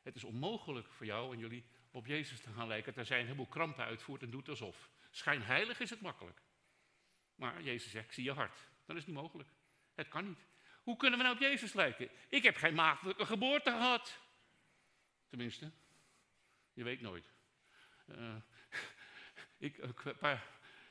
[0.01, 2.93] Het is onmogelijk voor jou en jullie op Jezus te gaan lijken.
[2.93, 4.89] Dat hij een heleboel krampen uitvoert en doet alsof.
[5.11, 6.41] Schijnheilig is het makkelijk.
[7.35, 8.67] Maar Jezus zegt, zie je hart.
[8.85, 9.49] Dan is niet mogelijk.
[9.95, 10.45] Het kan niet.
[10.83, 12.09] Hoe kunnen we nou op Jezus lijken?
[12.29, 14.19] Ik heb geen maagdelijke geboorte gehad.
[15.27, 15.71] Tenminste,
[16.73, 17.33] je weet nooit.
[18.07, 18.35] Uh,
[19.57, 20.47] ik, een paar,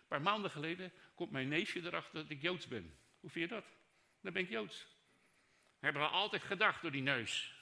[0.08, 2.96] paar, maanden geleden komt mijn neefje erachter dat ik Joods ben.
[3.20, 3.64] Hoe vind je dat?
[4.20, 4.86] Dan ben ik Joods.
[5.78, 7.54] Hebben we altijd gedacht door die neus.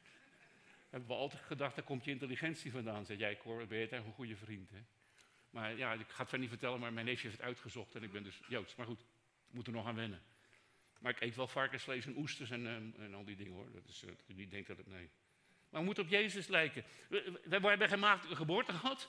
[0.90, 3.04] Hebben we altijd gedacht, daar komt je intelligentie vandaan.
[3.04, 4.70] Zeg jij, Cor, ben je een goede vriend.
[4.70, 4.84] Hè?
[5.50, 8.02] Maar ja, ik ga het verder niet vertellen, maar mijn neefje heeft het uitgezocht en
[8.02, 8.74] ik ben dus Joods.
[8.74, 9.00] Maar goed,
[9.48, 10.22] ik moet er nog aan wennen.
[11.00, 13.72] Maar ik eet wel varkensvlees en oesters en, en, en al die dingen hoor.
[13.72, 15.10] Dat is, niet denkt dat het nee.
[15.70, 16.84] Maar we moeten op Jezus lijken.
[17.08, 19.08] We, hebben geen geboorte gehad.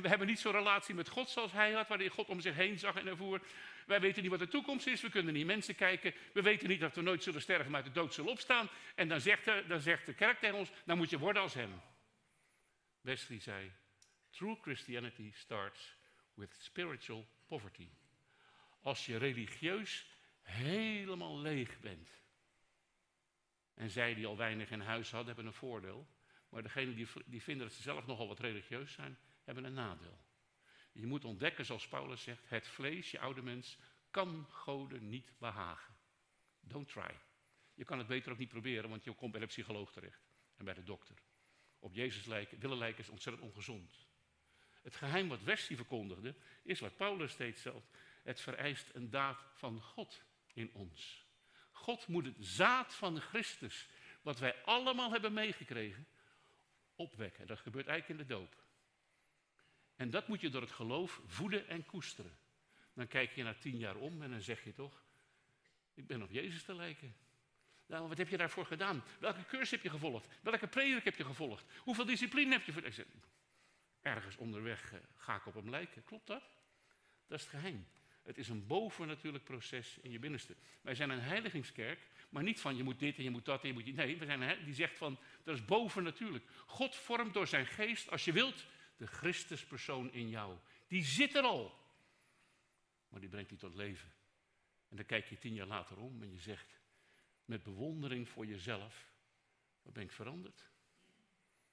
[0.00, 2.78] We, hebben niet zo'n relatie met God zoals hij had, waarin God om zich heen
[2.78, 3.40] zag en ervoer.
[3.86, 5.00] Wij weten niet wat de toekomst is.
[5.00, 6.14] We kunnen niet mensen kijken.
[6.32, 8.68] We weten niet dat we nooit zullen sterven, maar uit de dood zullen opstaan.
[8.94, 11.54] En dan zegt, de, dan zegt de kerk tegen ons, dan moet je worden als
[11.54, 11.80] hem.
[13.00, 13.72] Wesley zei,
[14.30, 15.96] true Christianity starts
[16.34, 17.88] with spiritual poverty.
[18.82, 20.06] Als je religieus
[20.42, 22.19] helemaal leeg bent.
[23.80, 26.06] En zij die al weinig in huis hadden, hebben een voordeel.
[26.48, 30.18] Maar degenen die, die vinden dat ze zelf nogal wat religieus zijn, hebben een nadeel.
[30.92, 33.78] Je moet ontdekken, zoals Paulus zegt, het vlees, je oude mens,
[34.10, 35.94] kan goden niet behagen.
[36.60, 37.14] Don't try.
[37.74, 40.64] Je kan het beter ook niet proberen, want je komt bij de psycholoog terecht en
[40.64, 41.16] bij de dokter.
[41.78, 44.06] Op Jezus lijken, willen lijken is ontzettend ongezond.
[44.82, 47.90] Het geheim wat Wesley verkondigde, is wat Paulus steeds zegt.
[48.22, 50.22] Het vereist een daad van God
[50.52, 51.28] in ons.
[51.80, 53.88] God moet het zaad van Christus,
[54.22, 56.06] wat wij allemaal hebben meegekregen,
[56.94, 57.46] opwekken.
[57.46, 58.56] Dat gebeurt eigenlijk in de doop.
[59.96, 62.38] En dat moet je door het geloof voeden en koesteren.
[62.92, 65.04] Dan kijk je na tien jaar om en dan zeg je toch,
[65.94, 67.16] ik ben op Jezus te lijken.
[67.86, 69.02] Nou, wat heb je daarvoor gedaan?
[69.18, 70.28] Welke cursus heb je gevolgd?
[70.42, 71.64] Welke predik heb je gevolgd?
[71.78, 72.82] Hoeveel discipline heb je voor?
[74.02, 76.04] Ergens onderweg eh, ga ik op hem lijken.
[76.04, 76.42] Klopt dat?
[77.26, 77.86] Dat is het geheim.
[78.22, 80.56] Het is een bovennatuurlijk proces in je binnenste.
[80.80, 83.68] Wij zijn een heiligingskerk, maar niet van je moet dit en je moet dat en
[83.68, 83.94] je moet die.
[83.94, 86.44] Nee, we zijn een, die zegt van dat is bovennatuurlijk.
[86.66, 88.66] God vormt door zijn geest, als je wilt,
[88.96, 90.56] de Christuspersoon in jou.
[90.88, 91.78] Die zit er al.
[93.08, 94.12] Maar die brengt die tot leven.
[94.88, 96.78] En dan kijk je tien jaar later om en je zegt,
[97.44, 99.08] met bewondering voor jezelf,
[99.82, 100.68] wat ben ik veranderd?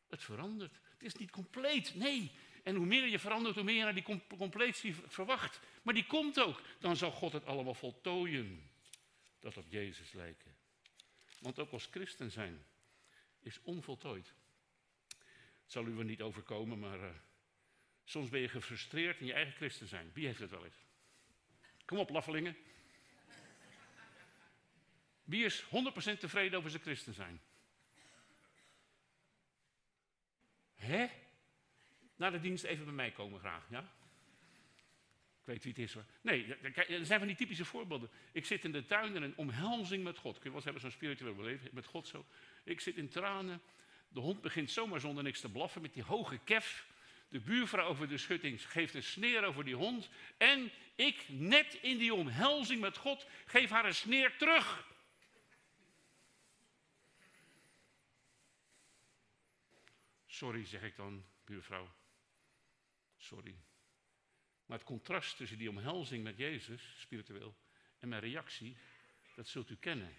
[0.08, 0.80] Het verandert.
[0.90, 1.96] Het is niet compleet.
[1.96, 2.32] Nee,
[2.68, 5.60] en hoe meer je verandert, hoe meer je naar die completie verwacht.
[5.82, 6.62] Maar die komt ook.
[6.80, 8.70] Dan zal God het allemaal voltooien.
[9.40, 10.56] Dat op Jezus lijken.
[11.40, 12.66] Want ook als christen zijn
[13.40, 14.34] is onvoltooid.
[15.64, 17.10] Het zal u wel niet overkomen, maar uh,
[18.04, 20.12] soms ben je gefrustreerd in je eigen christen zijn.
[20.14, 20.86] Wie heeft het wel eens?
[21.86, 22.58] Kom op, laffelingen.
[25.24, 25.68] Wie is 100%
[26.20, 27.42] tevreden over zijn christen zijn?
[30.76, 31.08] Hè?
[32.18, 33.80] Na de dienst even bij mij komen graag, ja?
[35.48, 36.06] Ik weet wie het is hoor.
[36.22, 36.56] Nee,
[36.88, 38.10] er zijn van die typische voorbeelden.
[38.32, 40.34] Ik zit in de tuin en een omhelzing met God.
[40.34, 42.26] Kun je wel eens hebben zo'n spiritueel beleven met God zo.
[42.64, 43.62] Ik zit in tranen.
[44.10, 46.88] De hond begint zomaar zonder niks te blaffen met die hoge kef.
[47.30, 50.10] De buurvrouw over de schutting geeft een sneer over die hond.
[50.38, 54.88] En ik, net in die omhelzing met God, geef haar een sneer terug.
[60.26, 61.90] Sorry, zeg ik dan, buurvrouw.
[63.28, 63.56] Sorry.
[64.66, 67.56] Maar het contrast tussen die omhelzing met Jezus, spiritueel,
[68.00, 68.78] en mijn reactie,
[69.36, 70.14] dat zult u kennen.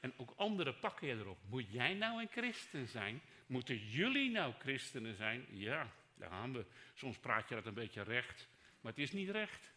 [0.00, 1.38] En ook anderen pakken je erop.
[1.48, 3.22] Moet jij nou een christen zijn?
[3.46, 5.46] Moeten jullie nou christenen zijn?
[5.50, 6.66] Ja, daar gaan we.
[6.94, 8.48] Soms praat je dat een beetje recht,
[8.80, 9.72] maar het is niet recht.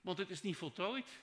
[0.00, 1.22] Want het is niet voltooid.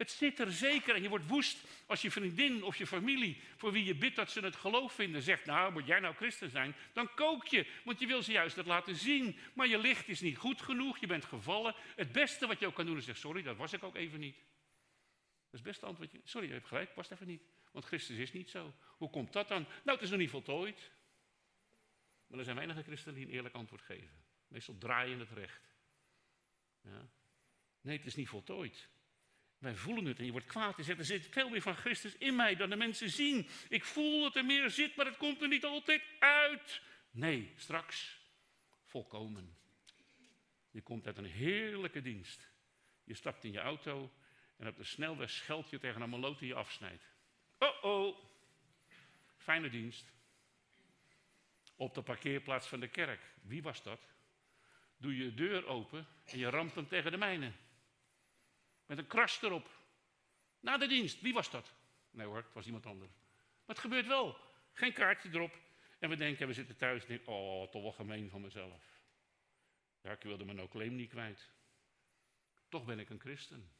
[0.00, 3.72] Het zit er zeker en je wordt woest als je vriendin of je familie, voor
[3.72, 6.74] wie je bidt dat ze het geloof vinden, zegt, nou moet jij nou christen zijn,
[6.92, 9.36] dan kook je, want je wil ze juist dat laten zien.
[9.54, 11.74] Maar je licht is niet goed genoeg, je bent gevallen.
[11.96, 14.20] Het beste wat je ook kan doen is zeggen, sorry, dat was ik ook even
[14.20, 14.36] niet.
[14.36, 14.44] Dat
[15.50, 16.10] is het beste antwoord.
[16.24, 17.42] Sorry, je hebt gelijk, past even niet.
[17.72, 18.74] Want Christus is niet zo.
[18.96, 19.62] Hoe komt dat dan?
[19.62, 20.90] Nou, het is nog niet voltooid.
[22.26, 24.24] Maar er zijn weinige christenen die een eerlijk antwoord geven.
[24.48, 25.74] Meestal draaien het recht.
[26.82, 27.08] Ja.
[27.80, 28.88] Nee, het is niet voltooid.
[29.60, 30.76] Wij voelen het en je wordt kwaad.
[30.76, 33.48] Je zegt, er zit veel meer van Christus in mij dan de mensen zien.
[33.68, 36.80] Ik voel dat er meer zit, maar het komt er niet altijd uit.
[37.10, 38.20] Nee, straks
[38.84, 39.56] volkomen.
[40.70, 42.48] Je komt uit een heerlijke dienst.
[43.04, 44.12] Je stapt in je auto
[44.56, 47.04] en op de snelweg scheld je tegen een maloot die je afsnijdt.
[47.58, 48.16] Oh oh,
[49.36, 50.12] fijne dienst.
[51.76, 53.20] Op de parkeerplaats van de kerk.
[53.42, 54.08] Wie was dat?
[54.96, 57.52] Doe je deur open en je ramt hem tegen de mijne.
[58.90, 59.70] Met een kras erop.
[60.60, 61.20] Na de dienst.
[61.20, 61.74] Wie was dat?
[62.10, 63.12] Nee hoor, het was iemand anders.
[63.64, 64.36] Maar het gebeurt wel.
[64.72, 65.58] Geen kaartje erop.
[65.98, 69.02] En we denken, we zitten thuis en denken, oh, toch wel gemeen van mezelf.
[70.00, 71.50] Ja, ik wilde mijn no-claim niet kwijt.
[72.68, 73.70] Toch ben ik een christen.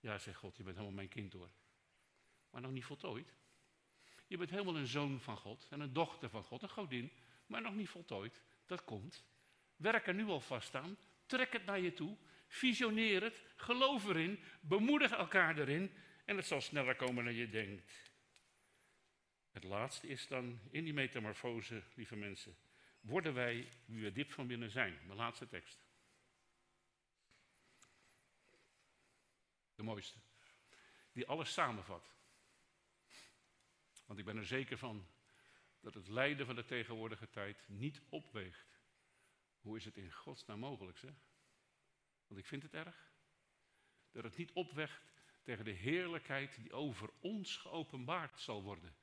[0.00, 1.50] Ja, zegt God, je bent helemaal mijn kind hoor.
[2.50, 3.34] Maar nog niet voltooid.
[4.26, 7.12] Je bent helemaal een zoon van God en een dochter van God, een godin,
[7.46, 8.42] maar nog niet voltooid.
[8.66, 9.24] Dat komt.
[9.76, 10.98] Werk er nu al vast aan.
[11.26, 12.16] Trek het naar je toe.
[12.52, 13.42] Visioneer het.
[13.56, 14.42] Geloof erin.
[14.60, 15.94] Bemoedig elkaar erin.
[16.24, 18.10] En het zal sneller komen dan je denkt.
[19.50, 22.56] Het laatste is dan in die metamorfose, lieve mensen,
[23.00, 24.98] worden wij wie we diep van binnen zijn.
[25.06, 25.84] Mijn laatste tekst.
[29.74, 30.18] De mooiste.
[31.12, 32.14] Die alles samenvat.
[34.06, 35.06] Want ik ben er zeker van
[35.80, 38.80] dat het lijden van de tegenwoordige tijd niet opweegt.
[39.60, 41.14] Hoe is het in godsnaam mogelijk, zeg?
[42.32, 43.12] Want ik vind het erg.
[44.12, 45.12] Dat het niet opweegt
[45.42, 48.94] tegen de heerlijkheid die over ons geopenbaard zal worden.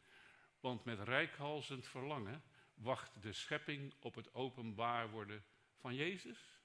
[0.60, 5.44] Want met rijkhalzend verlangen wacht de schepping op het openbaar worden
[5.76, 6.60] van Jezus?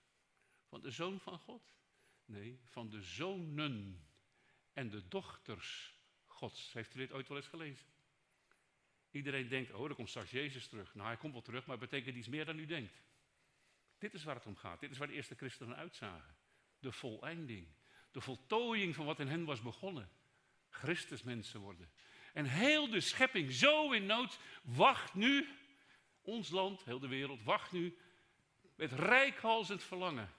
[0.69, 1.77] Van de Zoon van God?
[2.25, 4.07] Nee, van de zonen
[4.73, 6.73] en de dochters Gods.
[6.73, 7.87] Heeft u dit ooit wel eens gelezen?
[9.11, 10.95] Iedereen denkt, oh, er komt straks Jezus terug.
[10.95, 13.03] Nou, hij komt wel terug, maar het betekent iets meer dan u denkt.
[13.99, 14.81] Dit is waar het om gaat.
[14.81, 16.43] Dit is waar de eerste christenen uitzagen.
[16.85, 17.67] De voleinding.
[18.11, 20.11] De voltooiing van wat in hen was begonnen.
[20.69, 21.91] Christus mensen worden.
[22.33, 25.49] En heel de schepping zo in nood wacht nu,
[26.23, 27.99] ons land, heel de wereld, wacht nu
[28.77, 30.33] met rijkhalsend verlangen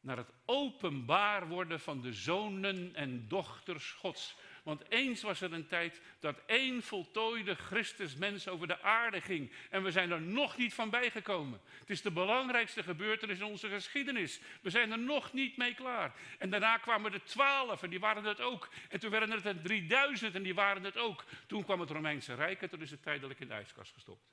[0.00, 4.36] naar het openbaar worden van de zonen en dochters Gods.
[4.68, 9.52] Want eens was er een tijd dat één voltooide Christusmens over de aarde ging.
[9.70, 11.60] En we zijn er nog niet van bijgekomen.
[11.78, 14.40] Het is de belangrijkste gebeurtenis in onze geschiedenis.
[14.62, 16.14] We zijn er nog niet mee klaar.
[16.38, 18.68] En daarna kwamen er twaalf en die waren het ook.
[18.88, 21.24] En toen werden er 3000 en die waren het ook.
[21.46, 24.30] Toen kwam het Romeinse Rijk en toen is het tijdelijk in de ijskast gestopt.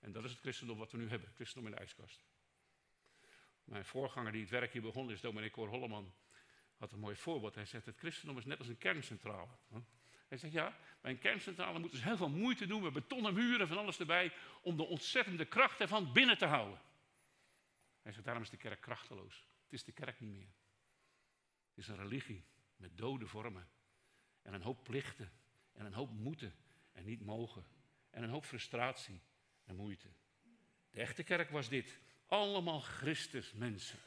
[0.00, 1.32] En dat is het christendom wat we nu hebben.
[1.34, 2.24] Christendom in de ijskast.
[3.64, 6.12] Mijn voorganger die het werk hier begon is dominee Cor Holleman
[6.78, 7.54] had een mooi voorbeeld.
[7.54, 9.50] Hij zegt, het christendom is net als een kerncentrale.
[10.28, 13.68] Hij zegt, ja, bij een kerncentrale moeten ze heel veel moeite doen met betonnen muren
[13.68, 16.80] van alles erbij, om de ontzettende kracht ervan binnen te houden.
[18.02, 19.46] Hij zegt, daarom is de kerk krachteloos.
[19.62, 20.52] Het is de kerk niet meer.
[21.68, 22.44] Het is een religie
[22.76, 23.68] met dode vormen.
[24.42, 25.32] En een hoop plichten.
[25.72, 26.54] En een hoop moeten
[26.92, 27.66] en niet mogen.
[28.10, 29.20] En een hoop frustratie
[29.64, 30.08] en moeite.
[30.90, 32.00] De echte kerk was dit.
[32.26, 33.98] Allemaal Christus mensen.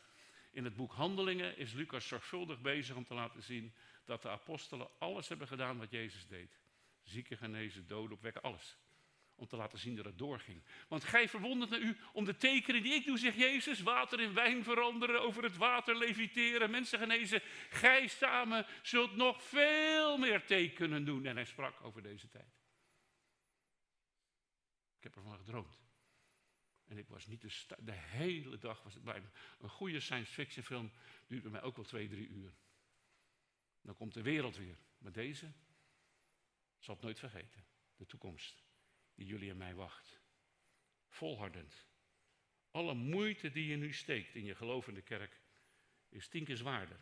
[0.52, 3.74] In het boek Handelingen is Lucas zorgvuldig bezig om te laten zien
[4.06, 6.60] dat de apostelen alles hebben gedaan wat Jezus deed.
[7.04, 8.78] Zieken genezen, doden opwekken, alles.
[9.36, 10.64] Om te laten zien dat het doorging.
[10.88, 13.82] Want gij verwondert naar u om de tekenen die ik doe, zegt Jezus.
[13.82, 17.42] Water in wijn veranderen, over het water leviteren, mensen genezen.
[17.70, 21.26] Gij samen zult nog veel meer tekenen doen.
[21.26, 22.60] En hij sprak over deze tijd.
[24.98, 25.81] Ik heb ervan gedroomd.
[26.92, 27.42] En ik was niet
[27.80, 29.24] de, hele dag was het bij.
[29.60, 30.92] Een goede science fiction film
[31.28, 32.54] duurt bij mij ook wel twee, drie uur.
[33.82, 34.78] Dan komt de wereld weer.
[34.98, 35.52] Maar deze
[36.80, 37.66] zal het nooit vergeten.
[37.96, 38.64] De toekomst
[39.16, 40.20] die jullie en mij wacht.
[41.08, 41.86] Volhardend.
[42.72, 45.42] Alle moeite die je nu steekt in je geloof in de kerk
[46.10, 47.00] is tien keer zwaarder.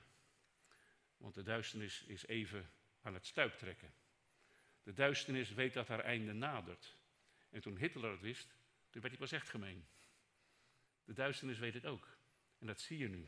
[1.17, 2.71] Want de duisternis is even
[3.01, 3.93] aan het stuiptrekken.
[4.83, 6.97] De duisternis weet dat haar einde nadert.
[7.49, 8.58] En toen Hitler het wist,
[8.89, 9.85] toen werd hij pas echt gemeen.
[11.05, 12.17] De duisternis weet het ook.
[12.59, 13.27] En dat zie je nu.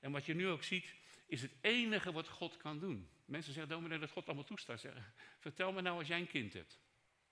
[0.00, 0.94] En wat je nu ook ziet,
[1.26, 3.08] is het enige wat God kan doen.
[3.24, 4.80] Mensen zeggen, dominee, dat God allemaal toestaat.
[4.80, 5.04] Zeggen,
[5.38, 6.80] vertel me nou als jij een kind hebt.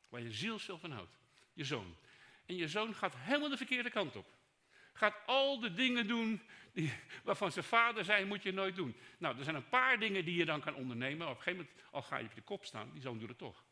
[0.09, 1.19] Waar je zielsveel van houdt.
[1.53, 1.97] Je zoon.
[2.47, 4.27] En je zoon gaat helemaal de verkeerde kant op.
[4.93, 6.93] Gaat al de dingen doen die,
[7.25, 8.97] waarvan zijn vader zei, moet je nooit doen.
[9.19, 11.29] Nou, er zijn een paar dingen die je dan kan ondernemen.
[11.29, 13.39] Op een gegeven moment, al ga je op je kop staan, die zoon doet het
[13.39, 13.65] toch.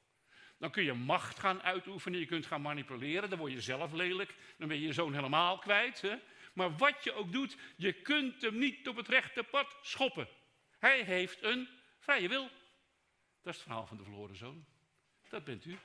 [0.62, 4.34] Dan kun je macht gaan uitoefenen, je kunt gaan manipuleren, dan word je zelf lelijk,
[4.58, 6.00] dan ben je je zoon helemaal kwijt.
[6.00, 6.16] Hè?
[6.52, 10.28] Maar wat je ook doet, je kunt hem niet op het rechte pad schoppen.
[10.78, 12.42] Hij heeft een vrije wil.
[13.42, 14.64] Dat is het verhaal van de verloren zoon.
[15.28, 15.78] Dat bent u.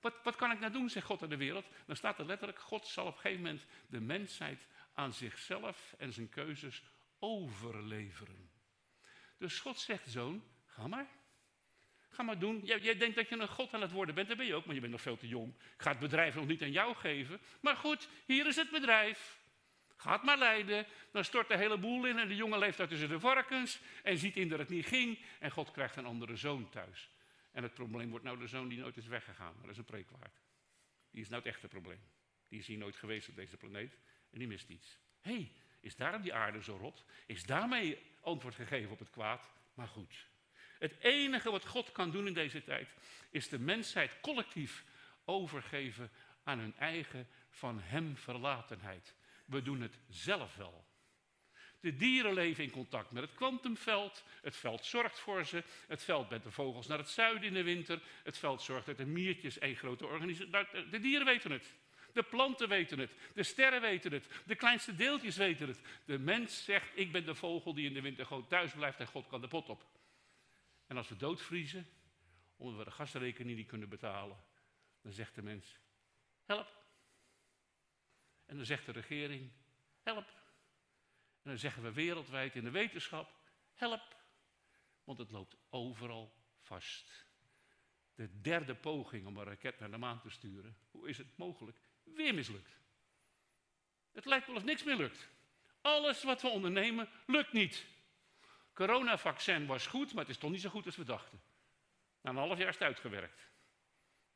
[0.00, 1.66] Wat, wat kan ik nou doen, zegt God aan de wereld?
[1.86, 6.12] Dan staat er letterlijk, God zal op een gegeven moment de mensheid aan zichzelf en
[6.12, 6.82] zijn keuzes
[7.18, 8.50] overleveren.
[9.38, 11.06] Dus God zegt, zoon, ga maar.
[12.14, 12.60] Ga maar doen.
[12.64, 14.64] Jij, jij, denkt dat je een God aan het worden bent, dat ben je ook,
[14.64, 15.54] maar je bent nog veel te jong.
[15.54, 17.40] Ik ga het bedrijf nog niet aan jou geven.
[17.60, 19.38] Maar goed, hier is het bedrijf.
[19.96, 20.86] Ga het maar leiden.
[21.12, 24.18] Dan stort de hele boel in en de jongen leeft daar tussen de varkens en
[24.18, 25.18] ziet in dat het niet ging.
[25.38, 27.10] En God krijgt een andere zoon thuis.
[27.52, 29.54] En het probleem wordt nou de zoon die nooit is weggegaan.
[29.60, 30.40] dat is een preekwaard.
[31.10, 32.00] Die is nou het echte probleem.
[32.48, 33.98] Die is hier nooit geweest op deze planeet
[34.30, 34.98] en die mist iets.
[35.20, 37.04] Hé, hey, is daarom die aarde zo rot?
[37.26, 39.52] Is daarmee antwoord gegeven op het kwaad?
[39.74, 40.26] Maar goed,
[40.78, 42.94] Het enige wat God kan doen in deze tijd
[43.30, 44.84] is de mensheid collectief
[45.24, 46.10] overgeven
[46.44, 49.14] aan hun eigen van Hem verlatenheid.
[49.44, 50.84] We doen het zelf wel.
[51.80, 54.24] De dieren leven in contact met het kwantumveld.
[54.42, 55.62] Het veld zorgt voor ze.
[55.86, 58.02] Het veld met de vogels naar het zuiden in de winter.
[58.22, 60.50] Het veld zorgt dat de miertjes één grote organisatie.
[60.50, 61.74] Nou, de dieren weten het.
[62.12, 63.10] De planten weten het.
[63.34, 64.28] De sterren weten het.
[64.44, 65.80] De kleinste deeltjes weten het.
[66.04, 69.06] De mens zegt: Ik ben de vogel die in de winter gewoon thuis blijft en
[69.06, 69.84] God kan de pot op.
[70.94, 71.86] En als we doodvriezen,
[72.56, 74.44] omdat we de gasrekening niet kunnen betalen,
[75.02, 75.78] dan zegt de mens:
[76.44, 76.84] Help.
[78.46, 79.50] En dan zegt de regering:
[80.02, 80.26] Help.
[81.42, 83.34] En dan zeggen we wereldwijd in de wetenschap:
[83.72, 84.16] Help.
[85.04, 87.26] Want het loopt overal vast.
[88.14, 90.76] De derde poging om een raket naar de maan te sturen.
[90.90, 91.78] Hoe is het mogelijk?
[92.02, 92.78] Weer mislukt.
[94.12, 95.28] Het lijkt wel of niks meer lukt.
[95.80, 97.93] Alles wat we ondernemen lukt niet.
[98.74, 101.40] Coronavaccin was goed, maar het is toch niet zo goed als we dachten.
[102.20, 103.50] Na een half jaar is het uitgewerkt.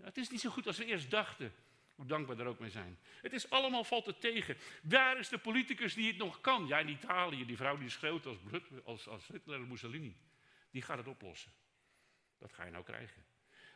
[0.03, 1.55] het is niet zo goed als we eerst dachten.
[1.95, 2.99] Hoe dankbaar er ook mee zijn.
[3.23, 4.57] Het is allemaal valt het tegen.
[4.83, 6.67] Waar is de politicus die het nog kan?
[6.67, 8.39] Ja, in Italië, die vrouw die schreeuwt als,
[8.85, 10.17] als, als Hitler en Mussolini.
[10.71, 11.53] Die gaat het oplossen.
[12.39, 13.25] Dat ga je nou krijgen.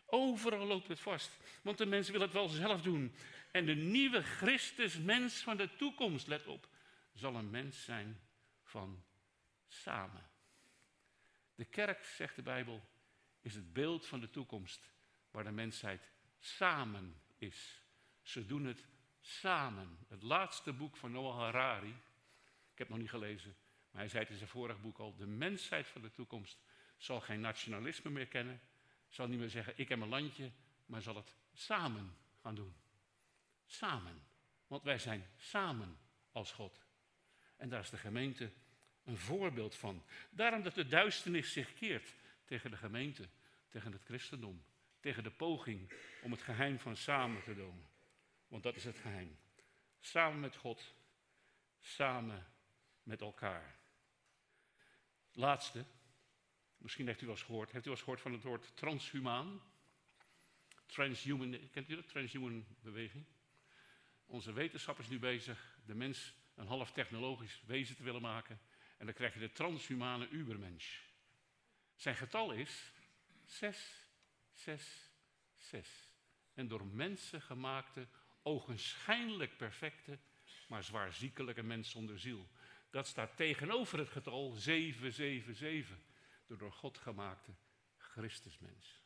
[0.06, 1.38] Overal loopt het vast.
[1.62, 3.14] Want de mensen willen het wel zelf doen.
[3.50, 6.68] En de nieuwe Christus, mens van de toekomst, let op,
[7.12, 8.20] zal een mens zijn
[8.62, 9.04] van
[9.68, 10.30] samen.
[11.54, 12.88] De kerk, zegt de Bijbel,
[13.40, 14.90] is het beeld van de toekomst
[15.30, 17.82] waar de mensheid samen is.
[18.22, 18.86] Ze doen het
[19.20, 19.98] samen.
[20.08, 21.96] Het laatste boek van Noah Harari,
[22.72, 23.56] ik heb het nog niet gelezen,
[23.90, 26.58] maar hij zei in zijn vorig boek al, de mensheid van de toekomst
[26.96, 28.60] zal geen nationalisme meer kennen,
[29.08, 30.50] zal niet meer zeggen ik heb een landje,
[30.86, 32.74] maar zal het samen gaan doen.
[33.66, 34.22] Samen.
[34.66, 35.98] Want wij zijn samen
[36.32, 36.86] als God.
[37.56, 38.52] En daar is de gemeente
[39.04, 40.02] een voorbeeld van.
[40.30, 43.28] Daarom dat de duisternis zich keert tegen de gemeente,
[43.68, 44.64] tegen het christendom,
[45.00, 45.92] tegen de poging
[46.22, 47.86] om het geheim van samen te doen.
[48.48, 49.38] Want dat is het geheim.
[50.00, 50.94] Samen met God,
[51.80, 52.46] samen
[53.02, 53.76] met elkaar.
[55.32, 55.84] Laatste,
[56.76, 59.62] misschien heeft u wel eens gehoord, heeft u wel gehoord van het woord transhumaan?
[60.86, 62.08] Transhuman, kent u dat?
[62.08, 63.24] Transhuman beweging?
[64.26, 68.60] Onze wetenschap is nu bezig de mens een half technologisch wezen te willen maken.
[69.02, 70.98] En dan krijg je de transhumane ubermensch.
[71.94, 72.92] Zijn getal is
[73.44, 74.08] 6,
[74.52, 75.10] 6,
[75.56, 75.88] 6.
[76.54, 78.06] En door mensen gemaakte,
[78.42, 80.18] ogenschijnlijk perfecte,
[80.68, 82.48] maar zwaar ziekelijke mens zonder ziel.
[82.90, 85.96] Dat staat tegenover het getal 777.
[86.46, 87.54] De door God gemaakte
[87.96, 89.02] Christusmens.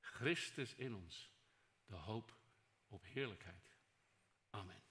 [0.00, 1.30] Christus in ons,
[1.86, 2.36] de hoop
[2.88, 3.76] op heerlijkheid.
[4.50, 4.87] Amen.